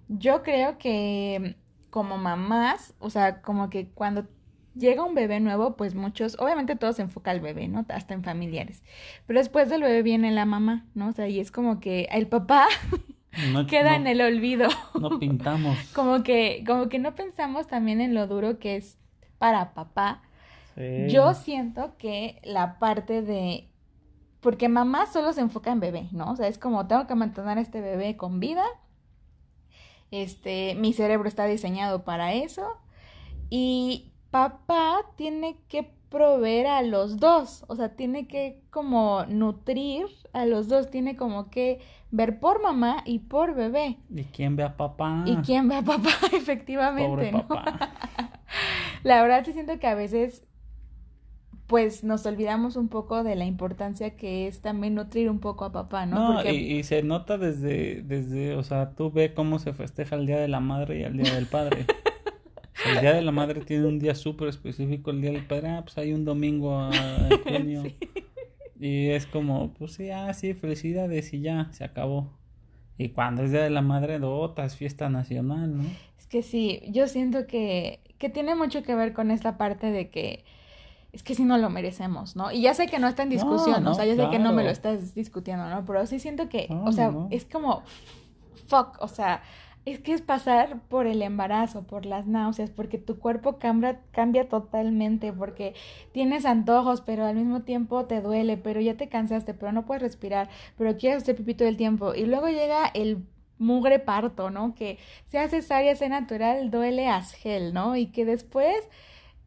[0.08, 1.56] yo creo que
[1.90, 4.26] como mamás, o sea, como que cuando
[4.78, 7.84] llega un bebé nuevo, pues muchos, obviamente todo se enfoca al bebé, ¿no?
[7.88, 8.82] Hasta en familiares.
[9.26, 11.08] Pero después del bebé viene la mamá, ¿no?
[11.08, 12.66] O sea, y es como que el papá
[13.68, 14.68] queda en el olvido.
[14.98, 15.76] No pintamos.
[15.94, 18.98] como que, como que no pensamos también en lo duro que es
[19.38, 20.22] para papá,
[21.08, 23.68] yo siento que la parte de...
[24.40, 26.30] Porque mamá solo se enfoca en bebé, ¿no?
[26.30, 28.62] O sea, es como tengo que mantener a este bebé con vida.
[30.12, 32.78] Este, mi cerebro está diseñado para eso.
[33.50, 40.46] Y papá tiene que proveer a los dos, o sea, tiene que como nutrir a
[40.46, 43.98] los dos, tiene como que ver por mamá y por bebé.
[44.14, 45.24] ¿Y quién ve a papá?
[45.26, 46.10] ¿Y quién ve a papá?
[46.32, 47.46] Efectivamente, ¿no?
[49.02, 50.44] la verdad sí siento que a veces
[51.66, 55.72] pues nos olvidamos un poco de la importancia que es también nutrir un poco a
[55.72, 56.42] papá, ¿no?
[56.42, 60.38] No, y, se nota desde, desde, o sea, tú ve cómo se festeja el Día
[60.38, 61.84] de la Madre y el Día del Padre.
[62.86, 65.82] el Día de la Madre tiene un día súper específico, el Día del Padre, ah,
[65.82, 67.82] pues hay un domingo en junio.
[68.80, 72.32] Y es como, pues sí, ah, sí, felicidades y ya, se acabó.
[72.96, 75.84] Y cuando es Día de la Madre, otra es fiesta nacional, ¿no?
[76.18, 80.10] Es que sí, yo siento que que tiene mucho que ver con esta parte de
[80.10, 80.44] que
[81.12, 82.52] es que si no lo merecemos, ¿no?
[82.52, 84.62] Y ya sé que no está en discusión, o sea, ya sé que no me
[84.62, 85.84] lo estás discutiendo, ¿no?
[85.86, 87.82] Pero sí siento que, o sea, es como,
[88.66, 89.42] fuck, o sea,
[89.92, 94.48] es que es pasar por el embarazo, por las náuseas, porque tu cuerpo cambia, cambia
[94.48, 95.74] totalmente, porque
[96.12, 100.02] tienes antojos, pero al mismo tiempo te duele, pero ya te cansaste, pero no puedes
[100.02, 102.14] respirar, pero quieres hacer pipito del tiempo.
[102.14, 103.24] Y luego llega el
[103.58, 104.74] mugre parto, ¿no?
[104.74, 107.96] Que sea cesárea, sea natural, duele asgel, ¿no?
[107.96, 108.76] Y que después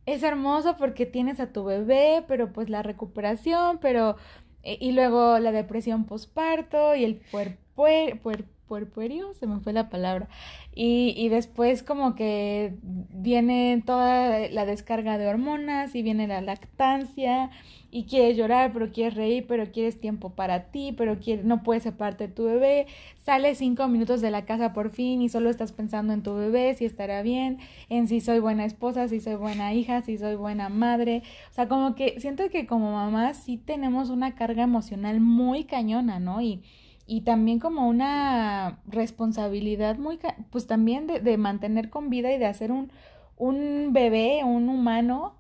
[0.06, 4.16] es hermoso porque tienes a tu bebé, pero pues la recuperación, pero...
[4.64, 9.90] Eh, y luego la depresión posparto y el puerpuer, puer, puerpuerio, se me fue la
[9.90, 10.30] palabra.
[10.74, 17.50] Y, y después como que viene toda la descarga de hormonas y viene la lactancia
[17.92, 21.84] y quieres llorar, pero quieres reír, pero quieres tiempo para ti, pero quieres, no puedes
[21.84, 22.88] separarte de tu bebé,
[23.26, 26.74] sales cinco minutos de la casa por fin y solo estás pensando en tu bebé,
[26.76, 27.58] si estará bien,
[27.90, 31.24] en si soy buena esposa, si soy buena hija, si soy buena madre.
[31.52, 36.22] O sea, como que siento que como mamá sí tenemos una carga emocional muy cañona,
[36.22, 36.42] ¿no?
[36.42, 36.62] Y,
[37.08, 42.46] y también como una responsabilidad muy, pues también de, de mantener con vida y de
[42.46, 42.92] hacer un,
[43.38, 45.36] un bebé, un humano,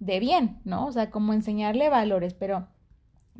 [0.00, 0.86] de bien, ¿no?
[0.86, 2.66] O sea, como enseñarle valores, pero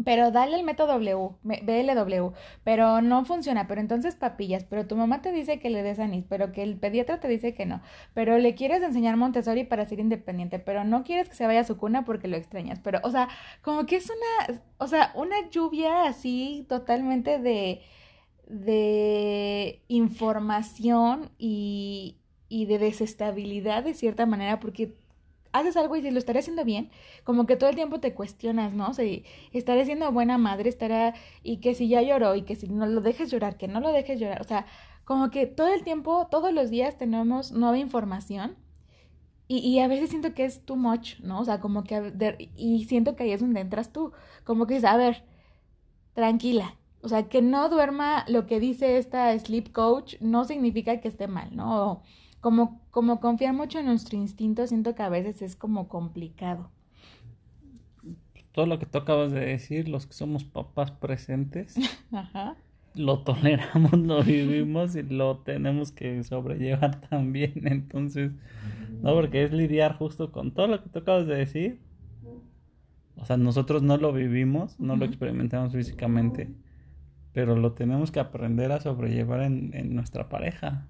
[0.03, 2.33] pero dale el método W, BLW,
[2.65, 6.25] pero no funciona, pero entonces papillas, pero tu mamá te dice que le des anís,
[6.29, 7.81] pero que el pediatra te dice que no,
[8.13, 11.65] pero le quieres enseñar Montessori para ser independiente, pero no quieres que se vaya a
[11.65, 13.29] su cuna porque lo extrañas, pero, o sea,
[13.63, 17.81] como que es una, o sea, una lluvia así totalmente de,
[18.49, 22.19] de información y,
[22.49, 24.95] y de desestabilidad de cierta manera, porque
[25.55, 26.91] haces algo y si lo estaré haciendo bien,
[27.25, 28.89] como que todo el tiempo te cuestionas, ¿no?
[28.89, 29.07] O sea,
[29.53, 33.01] estaré siendo buena madre, estará, y que si ya lloró, y que si no lo
[33.01, 34.67] dejes llorar, que no lo dejes llorar, o sea,
[35.05, 38.57] como que todo el tiempo, todos los días tenemos nueva información.
[39.47, 41.39] Y, a veces siento que es too much, ¿no?
[41.41, 44.13] O sea, como que, y siento que ahí es donde entras tú,
[44.45, 45.23] como que dices, a ver,
[46.15, 51.09] tranquila, o sea, que no duerma lo que dice esta sleep coach no significa que
[51.09, 52.03] esté mal, ¿no?
[52.45, 56.69] Como, como confiar mucho en nuestro instinto, siento que a veces es como complicado.
[58.53, 61.75] Todo lo que tú acabas de decir, los que somos papás presentes,
[62.95, 67.67] lo toleramos, lo vivimos y lo tenemos que sobrellevar también.
[67.67, 68.33] Entonces,
[69.01, 71.81] no, porque es lidiar justo con todo lo que tú acabas de decir.
[73.17, 76.51] O sea, nosotros no lo vivimos, no lo experimentamos físicamente,
[77.33, 80.89] pero lo tenemos que aprender a sobrellevar en, en nuestra pareja.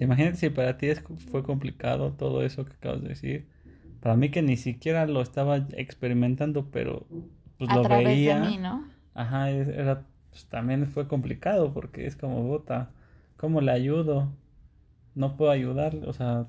[0.00, 0.88] Imagínate si para ti
[1.30, 3.46] fue complicado todo eso que acabas de decir.
[4.00, 7.06] Para mí que ni siquiera lo estaba experimentando, pero
[7.58, 8.40] pues lo veía.
[8.40, 8.84] De mí, ¿no?
[9.14, 12.90] Ajá, era, pues, también fue complicado porque es como, bota,
[13.36, 14.32] ¿cómo le ayudo?
[15.14, 16.46] No puedo ayudarle, o sea...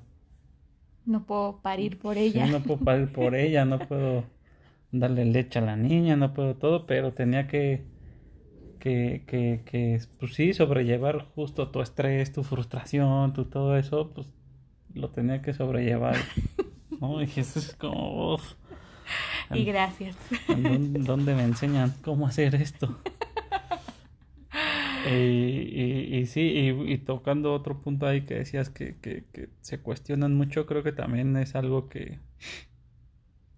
[1.06, 2.46] No puedo parir por ella.
[2.46, 4.24] no puedo parir por ella, no puedo
[4.92, 7.84] darle leche a la niña, no puedo todo, pero tenía que
[8.78, 14.32] que, que, que, pues sí, sobrellevar justo tu estrés, tu frustración, tu todo eso, pues
[14.94, 16.16] lo tenía que sobrellevar.
[17.00, 17.22] ¿no?
[17.22, 18.38] Y eso es como...
[19.52, 20.16] y gracias.
[20.48, 22.98] ¿Dónde, me enseñan cómo hacer esto?
[25.10, 30.34] y, y, sí, y, tocando otro punto ahí que decías que, que, que, se cuestionan
[30.34, 32.18] mucho, creo que también es algo que,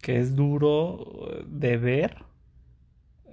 [0.00, 2.29] que es duro de ver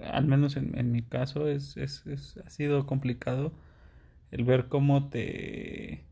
[0.03, 3.51] al menos en, mi caso, es, es, es, ha sido complicado
[4.31, 6.05] el ver cómo te...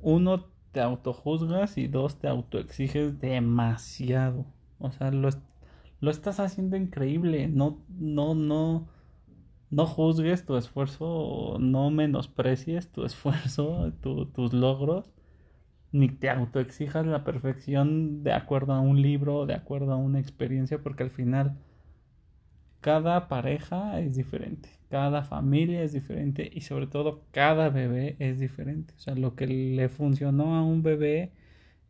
[0.00, 4.44] Uno, te autojuzgas y dos, te autoexiges demasiado.
[4.78, 5.30] O sea, lo,
[6.00, 7.48] lo estás haciendo increíble.
[7.48, 8.88] No, no, no,
[9.70, 15.10] no juzgues tu esfuerzo, no menosprecies tu esfuerzo, tus logros,
[15.92, 20.82] ni te autoexijas la perfección de acuerdo a un libro, de acuerdo a una experiencia,
[20.82, 21.56] porque al final
[22.84, 28.92] cada pareja es diferente, cada familia es diferente y sobre todo cada bebé es diferente.
[28.98, 31.32] O sea, lo que le funcionó a un bebé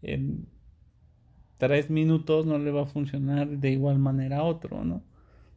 [0.03, 0.47] en
[1.59, 5.03] tres minutos no le va a funcionar de igual manera a otro, ¿no?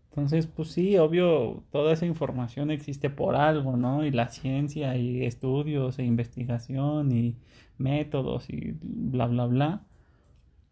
[0.10, 4.06] Entonces, pues sí, obvio, toda esa información existe por algo, ¿no?
[4.06, 7.36] Y la ciencia y estudios e investigación y
[7.78, 9.84] métodos y bla, bla, bla.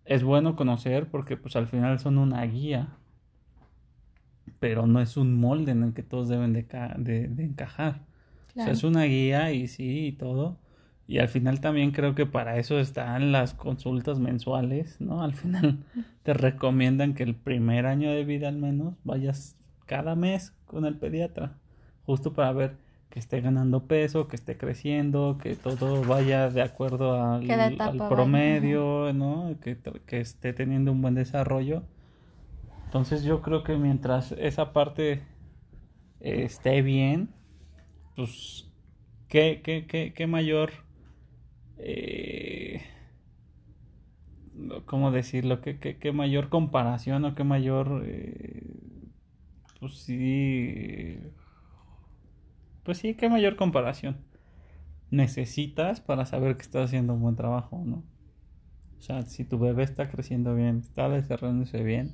[0.05, 2.97] Es bueno conocer porque pues al final son una guía
[4.59, 6.63] pero no es un molde en el que todos deben de,
[6.97, 8.01] de, encajar.
[8.49, 10.57] O sea, es una guía y sí, y todo.
[11.07, 15.21] Y al final también creo que para eso están las consultas mensuales, ¿no?
[15.21, 15.79] Al final
[16.23, 20.95] te recomiendan que el primer año de vida al menos vayas cada mes con el
[20.95, 21.57] pediatra,
[22.05, 22.77] justo para ver
[23.09, 29.13] que esté ganando peso, que esté creciendo, que todo vaya de acuerdo al, al promedio,
[29.13, 29.55] ¿no?
[29.61, 29.77] Que,
[30.07, 31.83] que esté teniendo un buen desarrollo
[32.95, 35.21] entonces yo creo que mientras esa parte
[36.21, 37.29] eh, esté bien,
[38.15, 38.71] pues
[39.27, 40.71] qué, qué, qué, qué mayor...
[41.77, 42.81] Eh,
[44.85, 45.59] ¿Cómo decirlo?
[45.59, 48.03] ¿Qué, qué, qué mayor comparación o qué mayor...
[48.05, 48.63] Eh,
[49.81, 51.19] pues sí...
[52.83, 54.15] Pues sí, qué mayor comparación
[55.11, 58.05] necesitas para saber que estás haciendo un buen trabajo, ¿no?
[58.97, 62.13] O sea, si tu bebé está creciendo bien, está desarrollándose bien,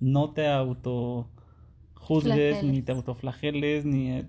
[0.00, 1.28] no te auto
[1.94, 4.24] juzgues, ni te autoflageles, ni,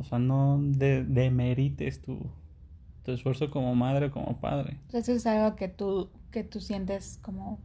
[0.00, 2.30] o sea, no demerites tu,
[3.04, 4.78] tu esfuerzo como madre o como padre.
[4.92, 7.58] Eso es algo que tú, que tú sientes como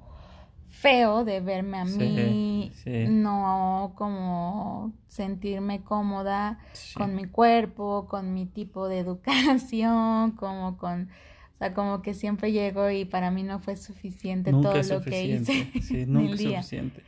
[0.69, 2.71] feo de verme a mí,
[3.09, 6.59] no como sentirme cómoda
[6.95, 11.09] con mi cuerpo, con mi tipo de educación, como con,
[11.55, 15.25] o sea, como que siempre llego y para mí no fue suficiente todo lo que
[15.25, 15.67] hice.
[15.81, 17.03] Sí, nunca es suficiente.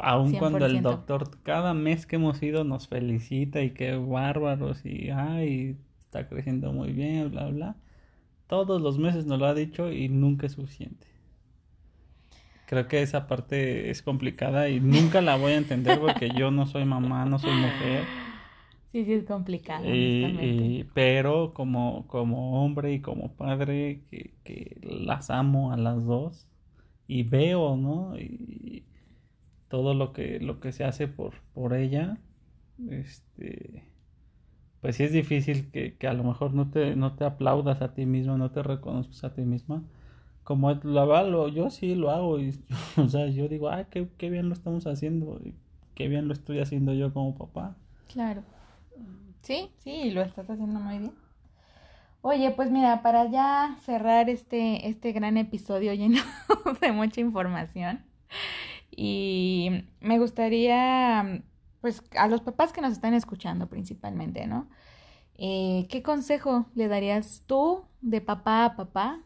[0.00, 5.10] Aun cuando el doctor cada mes que hemos ido nos felicita y qué bárbaros y
[5.10, 7.76] ay, está creciendo muy bien, bla, bla.
[8.46, 11.06] Todos los meses nos lo ha dicho y nunca es suficiente.
[12.66, 16.66] creo que esa parte es complicada y nunca la voy a entender porque yo no
[16.66, 18.04] soy mamá, no soy mujer.
[18.92, 19.84] Sí, sí, es complicado.
[19.92, 26.46] Y, pero como, como hombre y como padre, que, que, las amo a las dos
[27.08, 28.16] y veo, ¿no?
[28.16, 28.84] Y
[29.68, 32.18] todo lo que, lo que se hace por, por ella,
[32.90, 33.84] este,
[34.80, 37.94] pues sí es difícil que, que a lo mejor no te, no te aplaudas a
[37.94, 39.82] ti mismo, no te reconozcas a ti misma.
[40.42, 42.54] Como lo, yo sí lo hago y,
[42.98, 45.54] o sea, yo digo, ay, qué, qué bien lo estamos haciendo y
[45.94, 47.76] qué bien lo estoy haciendo yo como papá.
[48.12, 48.42] Claro.
[49.42, 51.12] Sí, sí, lo estás haciendo muy bien.
[52.22, 56.22] Oye, pues mira, para ya cerrar este, este gran episodio lleno
[56.80, 58.02] de mucha información,
[58.96, 61.42] y me gustaría,
[61.80, 64.68] pues, a los papás que nos están escuchando principalmente, ¿no?
[65.36, 69.20] Eh, ¿Qué consejo le darías tú de papá a papá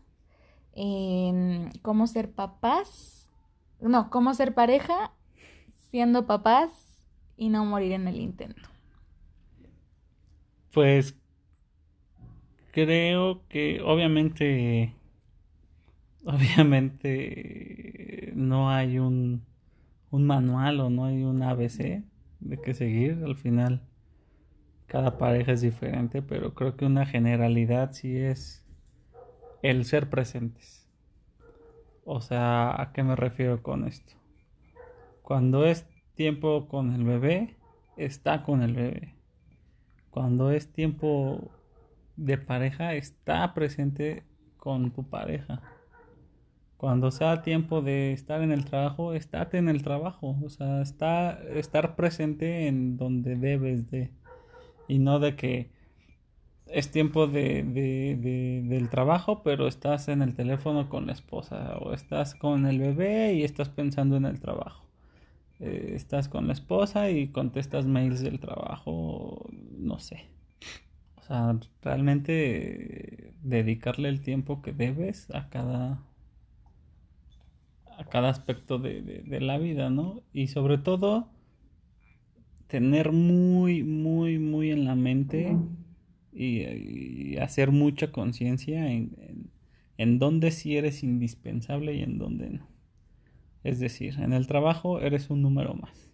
[0.72, 3.28] en cómo ser papás?
[3.80, 5.12] No, cómo ser pareja
[5.90, 6.70] siendo papás
[7.36, 8.68] y no morir en el intento.
[10.72, 11.14] Pues
[12.72, 14.94] creo que obviamente,
[16.24, 19.44] obviamente no hay un,
[20.10, 22.04] un manual o no hay un ABC
[22.40, 23.22] de que seguir.
[23.24, 23.82] Al final,
[24.86, 28.64] cada pareja es diferente, pero creo que una generalidad sí es
[29.62, 30.86] el ser presentes.
[32.04, 34.14] O sea, ¿a qué me refiero con esto?
[35.22, 37.56] Cuando es tiempo con el bebé,
[37.96, 39.18] está con el bebé
[40.18, 41.50] cuando es tiempo
[42.16, 44.24] de pareja, está presente
[44.56, 45.62] con tu pareja.
[46.78, 50.38] Cuando sea tiempo de estar en el trabajo, estate en el trabajo.
[50.44, 54.12] O sea, está, estar presente en donde debes de.
[54.86, 55.72] Y no de que
[56.66, 61.76] es tiempo de, de, del trabajo, pero estás en el teléfono con la esposa.
[61.80, 64.86] O estás con el bebé y estás pensando en el trabajo.
[65.58, 70.28] Eh, estás con la esposa y contestas mails del trabajo, no sé.
[71.16, 76.07] O sea, realmente dedicarle el tiempo que debes a cada
[77.98, 80.22] a cada aspecto de, la vida, ¿no?
[80.32, 81.28] Y sobre todo
[82.68, 85.56] tener muy, muy, muy en la mente
[86.32, 89.50] y, hacer mucha conciencia en, en,
[89.96, 92.66] en dónde sí eres indispensable y en dónde no.
[93.64, 96.08] Es decir, en el trabajo eres un número más.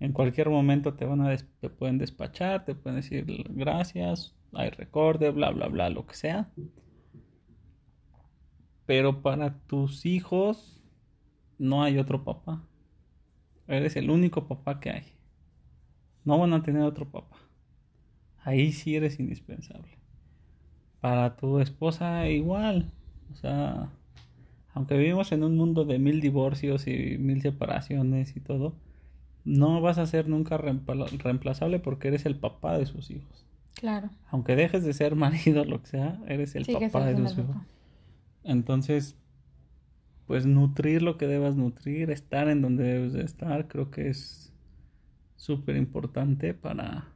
[0.00, 5.30] En cualquier momento te, van a te pueden despachar, te pueden decir gracias, hay recorde,
[5.30, 6.50] bla, bla, bla, lo que sea.
[8.86, 10.80] Pero para tus hijos
[11.58, 12.62] no hay otro papá.
[13.68, 15.04] Eres el único papá que hay.
[16.24, 17.36] No van a tener otro papá.
[18.44, 19.98] Ahí sí eres indispensable.
[21.00, 22.90] Para tu esposa igual.
[23.32, 23.90] O sea,
[24.74, 28.74] aunque vivimos en un mundo de mil divorcios y mil separaciones y todo,
[29.44, 33.44] no vas a ser nunca reemplazable porque eres el papá de sus hijos.
[33.74, 34.10] Claro.
[34.30, 37.56] Aunque dejes de ser marido, lo que sea, eres el papá de sus hijos.
[38.44, 39.16] Entonces,
[40.26, 44.52] pues nutrir lo que debas nutrir, estar en donde debes de estar, creo que es
[45.36, 47.12] súper importante para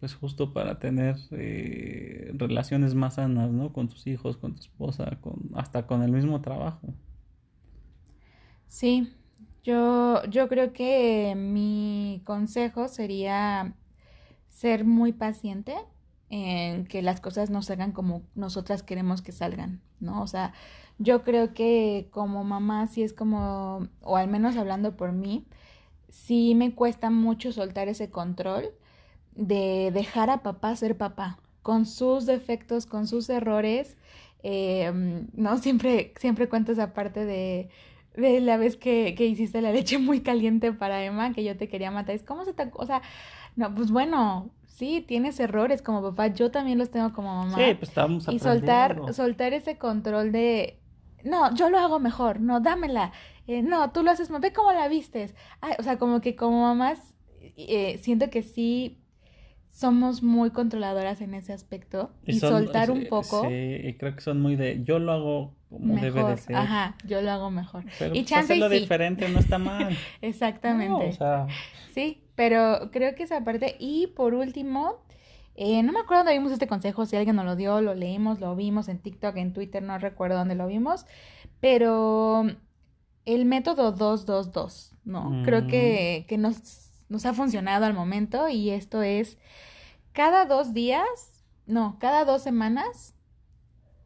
[0.00, 3.72] pues justo para tener eh, relaciones más sanas, ¿no?
[3.72, 6.92] Con tus hijos, con tu esposa, con, hasta con el mismo trabajo.
[8.66, 9.12] Sí,
[9.62, 13.74] yo, yo creo que mi consejo sería
[14.48, 15.76] ser muy paciente
[16.34, 20.22] en que las cosas no salgan como nosotras queremos que salgan, ¿no?
[20.22, 20.54] O sea,
[20.98, 25.44] yo creo que como mamá sí es como, o al menos hablando por mí,
[26.08, 28.70] sí me cuesta mucho soltar ese control
[29.34, 33.98] de dejar a papá ser papá, con sus defectos, con sus errores.
[34.42, 34.90] Eh,
[35.34, 37.68] no siempre, siempre cuento esa parte de,
[38.16, 41.68] de la vez que, que, hiciste la leche muy caliente para Emma, que yo te
[41.68, 42.14] quería matar.
[42.14, 42.70] Es como se te.
[42.72, 43.02] O sea,
[43.54, 47.56] no, pues bueno, sí, tienes errores como papá, yo también los tengo como mamá.
[47.56, 50.78] Sí, pues estamos Y soltar, soltar ese control de.
[51.24, 53.12] No, yo lo hago mejor, no, dámela.
[53.46, 55.34] Eh, no, tú lo haces, ve cómo la vistes.
[55.78, 58.98] o sea, como que como mamás, eh, siento que sí
[59.72, 63.48] somos muy controladoras en ese aspecto y, soltar un poco.
[63.48, 66.56] Sí, y creo que son muy de yo lo hago como debe de ser.
[66.56, 67.84] Ajá, yo lo hago mejor.
[67.98, 69.96] Pero y pues, hacerlo diferente no está mal.
[70.20, 71.08] Exactamente.
[71.08, 71.46] o sea...
[71.94, 73.76] Sí, pero creo que esa parte.
[73.78, 75.02] Y por último,
[75.54, 78.40] eh, no me acuerdo dónde vimos este consejo, si alguien nos lo dio, lo leímos,
[78.40, 81.06] lo vimos en TikTok, en Twitter, no recuerdo dónde lo vimos,
[81.60, 82.44] pero
[83.24, 85.42] el método 222, ¿no?
[85.44, 89.38] Creo que, que nos nos ha funcionado al momento y esto es
[90.12, 93.14] cada dos días, no, cada dos semanas,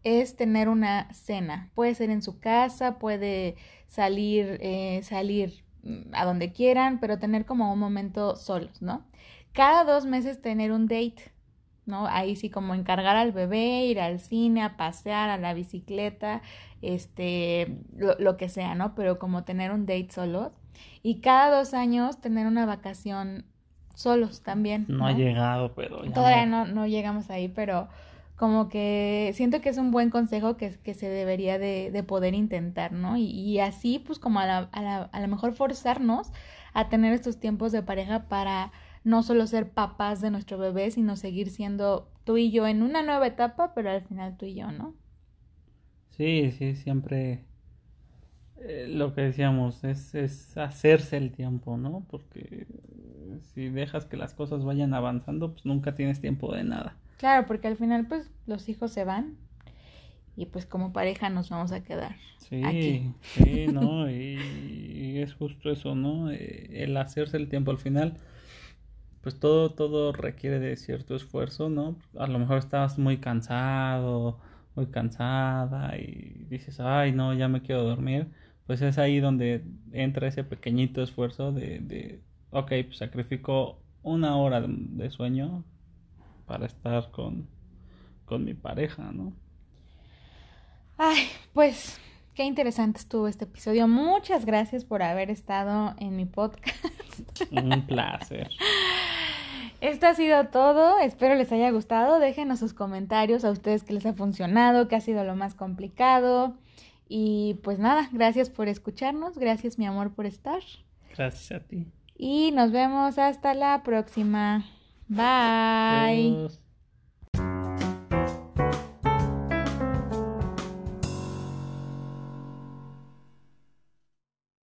[0.03, 1.70] es tener una cena.
[1.74, 3.57] Puede ser en su casa, puede
[3.89, 5.64] salir, eh, salir
[6.12, 9.05] a donde quieran, pero tener como un momento solos, ¿no?
[9.53, 11.32] Cada dos meses tener un date,
[11.87, 12.07] ¿no?
[12.07, 16.43] Ahí sí como encargar al bebé, ir al cine, a pasear, a la bicicleta,
[16.82, 18.95] este, lo, lo que sea, ¿no?
[18.95, 20.53] Pero como tener un date solos.
[21.03, 23.45] Y cada dos años tener una vacación
[23.95, 24.84] solos también.
[24.89, 27.89] No, ha llegado, pero ya Todavía no, no llegamos ahí, pero
[28.37, 32.34] como que siento que es un buen consejo que, que se debería de, de poder
[32.34, 33.16] intentar, ¿no?
[33.16, 36.32] Y, y así, pues como a la, a a lo mejor forzarnos
[36.74, 38.72] a tener estos tiempos de pareja para
[39.05, 43.03] no solo ser papás de nuestro bebé, sino seguir siendo tú y yo en una
[43.03, 44.95] nueva etapa, pero al final tú y yo, ¿no?
[46.11, 47.45] Sí, sí, siempre
[48.57, 52.07] eh, lo que decíamos es, es hacerse el tiempo, ¿no?
[52.11, 52.66] Porque
[53.55, 56.97] si dejas que las cosas vayan avanzando, pues nunca tienes tiempo de nada.
[57.18, 59.36] Claro, porque al final pues los hijos se van
[60.36, 62.16] y pues como pareja nos vamos a quedar.
[62.38, 63.14] Sí, Aquí.
[63.22, 64.08] sí, ¿no?
[64.10, 64.14] Y,
[65.16, 66.30] y es justo eso, ¿no?
[66.30, 68.18] Eh, el hacerse el tiempo al final,
[69.22, 71.96] pues todo, todo requiere de cierto esfuerzo, ¿no?
[72.18, 74.38] A lo mejor estabas muy cansado,
[74.74, 78.28] muy cansada y dices, ay, no, ya me quiero dormir.
[78.66, 84.60] Pues es ahí donde entra ese pequeñito esfuerzo de, de ok, pues sacrifico una hora
[84.60, 85.64] de, de sueño
[86.47, 87.49] para estar con,
[88.24, 89.32] con mi pareja, ¿no?
[90.99, 92.01] Ay, pues
[92.34, 93.88] qué interesante estuvo este episodio.
[93.88, 97.51] Muchas gracias por haber estado en mi podcast.
[97.51, 98.51] Un placer.
[99.80, 100.99] Esto ha sido todo.
[101.01, 102.18] Espero les haya gustado.
[102.18, 106.57] Déjenos sus comentarios a ustedes que les ha funcionado, qué ha sido lo más complicado.
[107.09, 109.38] Y pues nada, gracias por escucharnos.
[109.38, 110.62] Gracias, mi amor, por estar.
[111.16, 111.86] Gracias a ti.
[112.16, 114.64] Y nos vemos hasta la próxima.
[115.09, 116.40] Bye.
[116.48, 116.65] Adiós.